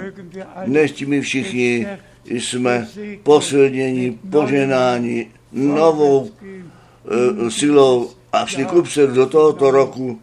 [0.65, 1.87] nech my všichni
[2.25, 2.87] jsme
[3.23, 10.19] posilněni, poženáni novou uh, silou a šli kupředu do tohoto roku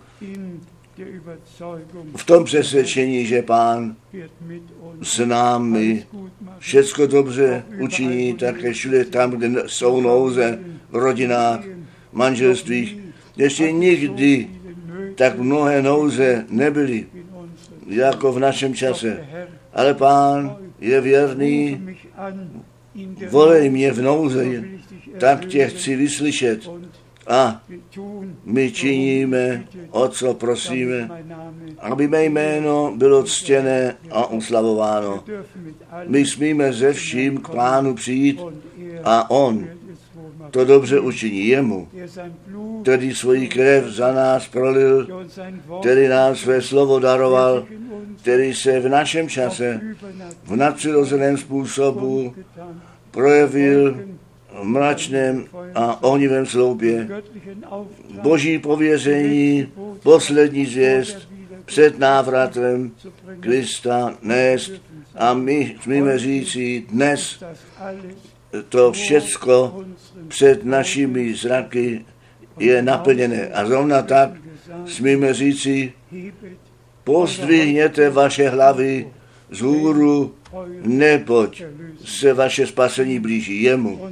[2.16, 3.96] v tom přesvědčení, že Pán
[5.02, 6.06] s námi
[6.58, 10.58] všecko dobře učiní, také všude tam, kde jsou nouze
[10.90, 11.60] v rodinách,
[12.12, 12.98] manželstvích.
[13.36, 14.48] Ještě nikdy
[15.14, 17.06] tak mnohé nouze nebyly,
[17.90, 19.26] jako v našem čase.
[19.72, 21.86] Ale Pán je věrný,
[23.30, 24.44] volej mě v nouze,
[25.18, 26.70] tak tě chci vyslyšet.
[27.26, 27.62] A
[28.44, 31.10] my činíme, o co prosíme,
[31.78, 35.24] aby mé jméno bylo ctěné a uslavováno.
[36.06, 38.40] My smíme ze vším k pánu přijít
[39.04, 39.68] a on
[40.50, 41.88] to dobře učiní jemu,
[42.82, 45.26] který svoji krev za nás prolil,
[45.80, 47.66] který nám své slovo daroval,
[48.22, 49.80] který se v našem čase
[50.44, 52.34] v nadpřirozeném způsobu
[53.10, 54.00] projevil
[54.60, 55.44] v mračném
[55.74, 57.08] a ohnivém sloupě.
[58.22, 59.68] Boží pověření,
[60.02, 61.28] poslední zvěst
[61.64, 62.92] před návratem
[63.40, 64.72] Krista nést.
[65.14, 67.44] A my smíme říci dnes
[68.68, 69.84] to všecko
[70.28, 72.04] před našimi zraky
[72.58, 73.48] je naplněné.
[73.48, 74.30] A zrovna tak
[74.86, 75.92] smíme říci,
[77.04, 79.08] pozdvihněte vaše hlavy
[79.50, 80.34] z hůru,
[80.82, 81.62] neboť
[82.04, 84.08] se vaše spasení blíží jemu,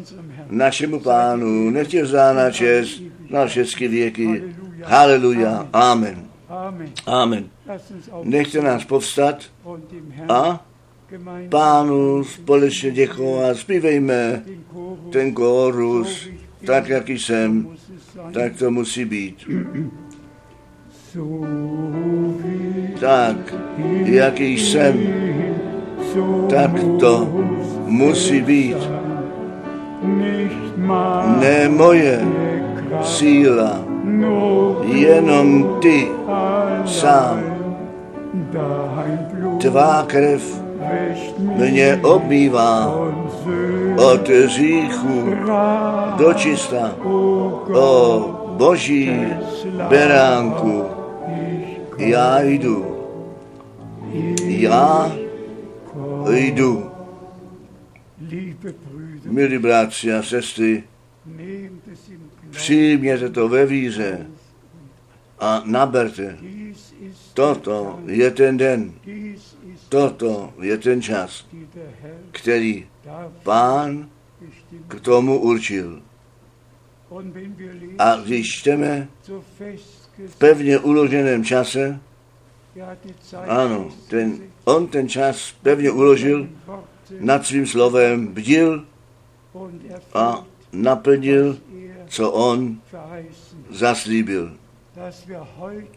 [0.50, 4.42] našemu pánu, nech je vzána čest na všechny věky.
[4.84, 5.68] Haleluja.
[5.72, 6.24] Amen.
[7.06, 7.44] Amen.
[8.22, 9.42] Nechte nás povstat
[10.28, 10.67] a
[11.48, 13.56] pánu společně děkovat.
[13.56, 14.42] Zpívejme
[15.12, 16.28] ten kórus,
[16.66, 17.68] tak, jak jsem,
[18.32, 19.50] tak to musí být.
[23.00, 23.54] Tak,
[24.04, 24.94] jaký jsem,
[26.50, 27.28] tak to
[27.86, 28.76] musí být.
[31.40, 32.20] Ne moje
[33.02, 33.84] síla,
[34.84, 36.08] jenom ty
[36.86, 37.40] sám.
[39.58, 40.67] Tvá krev
[41.38, 42.94] mě obmývá
[43.96, 45.34] od říchu
[46.16, 46.94] do čista.
[47.74, 48.20] O
[48.56, 49.26] boží
[49.88, 50.84] beránku,
[51.98, 52.86] já jdu.
[54.38, 55.12] Já
[56.30, 56.90] jdu.
[59.24, 60.84] Milí bratři a sestry,
[62.50, 64.26] přijměte to ve víře
[65.40, 66.36] a naberte.
[67.34, 68.92] Toto je ten den,
[69.88, 71.46] toto je ten čas,
[72.32, 72.86] který
[73.42, 74.10] pán
[74.88, 76.02] k tomu určil.
[77.98, 79.08] A když čteme
[80.26, 82.00] v pevně uloženém čase,
[83.46, 86.48] ano, ten, on ten čas pevně uložil,
[87.20, 88.84] nad svým slovem bdil
[90.14, 91.58] a naplnil,
[92.08, 92.80] co on
[93.70, 94.56] zaslíbil.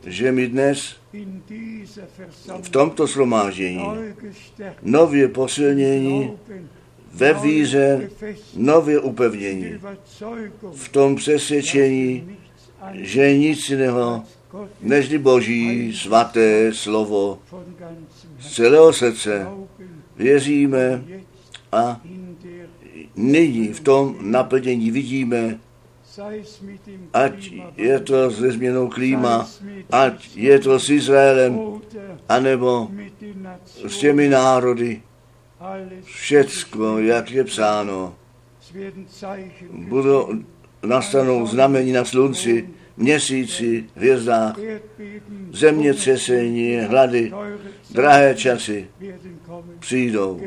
[0.06, 0.96] Že my dnes
[2.62, 3.86] v tomto slomážení
[4.82, 6.32] nově posilnění
[7.14, 8.10] ve víře
[8.56, 9.80] nově upevnění,
[10.72, 12.38] v tom přesvědčení,
[12.94, 14.24] že nic jiného
[14.82, 17.40] nežli Boží svaté slovo
[18.40, 19.48] z celého srdce
[20.16, 21.04] věříme
[21.72, 22.02] a
[23.16, 25.60] nyní v tom naplnění vidíme,
[27.14, 29.50] ať je to se změnou klíma,
[29.92, 31.82] ať je to s Izraelem,
[32.30, 32.92] anebo
[33.88, 35.02] s těmi národy,
[36.04, 38.16] všecko, jak je psáno,
[39.72, 40.30] budou
[40.84, 44.56] nastanou znamení na slunci, měsíci, hvězdách,
[45.52, 47.32] zemětřesení, hlady,
[47.92, 48.88] drahé časy
[49.80, 50.42] přijdou.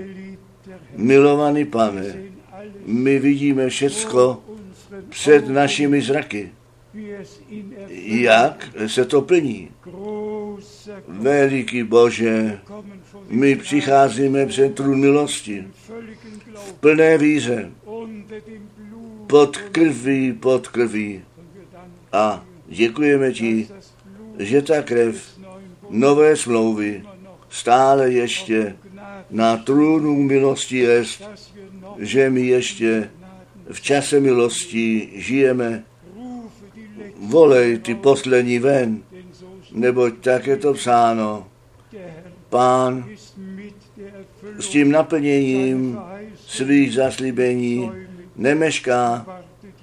[0.97, 2.15] Milovaný pane,
[2.87, 4.43] my vidíme všecko
[5.09, 6.53] před našimi zraky.
[7.99, 9.71] Jak se to plní?
[11.09, 12.61] Veliký Bože,
[13.29, 15.65] my přicházíme před trůn milosti
[16.55, 17.71] v plné víře,
[19.27, 21.23] pod krví, pod krví.
[22.13, 23.69] A děkujeme ti,
[24.39, 25.39] že ta krev
[25.91, 27.03] nové smlouvy
[27.49, 28.77] stále ještě
[29.31, 31.23] na trůnu milosti jest,
[31.99, 33.11] že my ještě
[33.71, 35.85] v čase milosti žijeme.
[37.19, 39.03] Volej ty poslední ven,
[39.73, 41.47] neboť tak je to psáno.
[42.49, 43.05] Pán
[44.59, 45.99] s tím naplněním
[46.47, 47.91] svých zaslíbení
[48.37, 49.27] nemešká,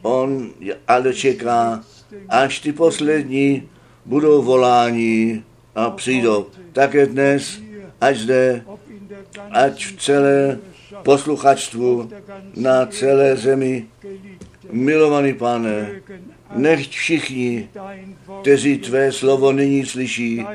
[0.02, 0.50] On
[0.88, 1.84] ale čeká,
[2.30, 3.70] až ty poslední
[4.06, 5.44] budou volání
[5.76, 6.46] a přijdou.
[6.72, 7.62] Také dnes,
[8.02, 8.64] ať zde,
[9.52, 10.60] ať v celé
[11.04, 12.10] posluchačstvu
[12.56, 13.88] na celé zemi.
[14.72, 16.02] Milovaný pane,
[16.56, 17.70] nechť všichni,
[18.42, 20.46] kteří tvé slovo nyní slyší,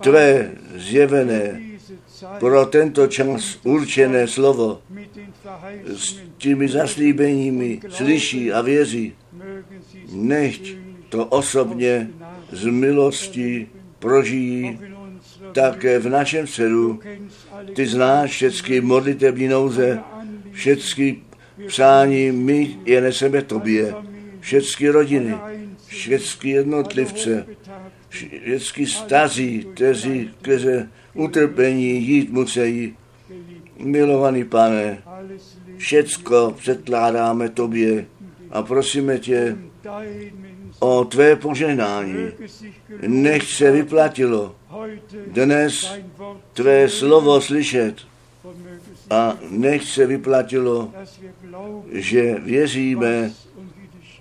[0.00, 1.60] tvé zjevené
[2.38, 4.80] pro tento čas určené slovo
[5.84, 9.12] s těmi zaslíbeními slyší a věří,
[10.12, 10.62] nechť
[11.08, 12.10] to osobně
[12.52, 14.78] z milosti prožijí
[15.52, 17.00] také v našem středu.
[17.74, 19.98] Ty znáš všechny modlitební nouze,
[20.52, 21.18] všechny
[21.66, 23.94] přání, my je neseme tobě,
[24.40, 25.34] všechny rodiny,
[25.86, 27.46] všechny jednotlivce,
[28.08, 30.68] všechny stazí, kteří, kteří
[31.14, 32.96] utrpení jít musí.
[33.78, 35.02] Milovaný pane,
[35.76, 38.06] všecko předkládáme tobě
[38.50, 39.56] a prosíme tě
[40.78, 42.28] o tvé poženání.
[43.06, 44.56] Nech se vyplatilo
[45.26, 45.92] dnes
[46.52, 47.94] tvé slovo slyšet
[49.10, 50.92] a nech se vyplatilo,
[51.92, 53.32] že věříme,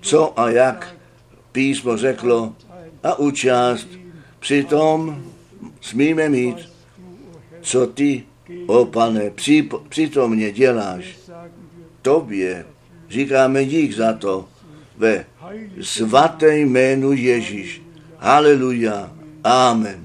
[0.02, 0.96] co a jak
[1.52, 2.54] písmo řeklo
[3.04, 3.88] a účast
[4.40, 5.24] přitom
[5.82, 6.70] smíme mít,
[7.62, 8.24] co ty,
[8.68, 9.32] o pane,
[9.90, 11.18] přitomně děláš.
[12.02, 12.66] Tobě
[13.10, 14.50] říkáme dík za to
[14.98, 15.26] ve
[15.82, 17.82] svaté jménu Ježíš.
[18.18, 19.12] Haleluja.
[19.44, 20.05] Amen.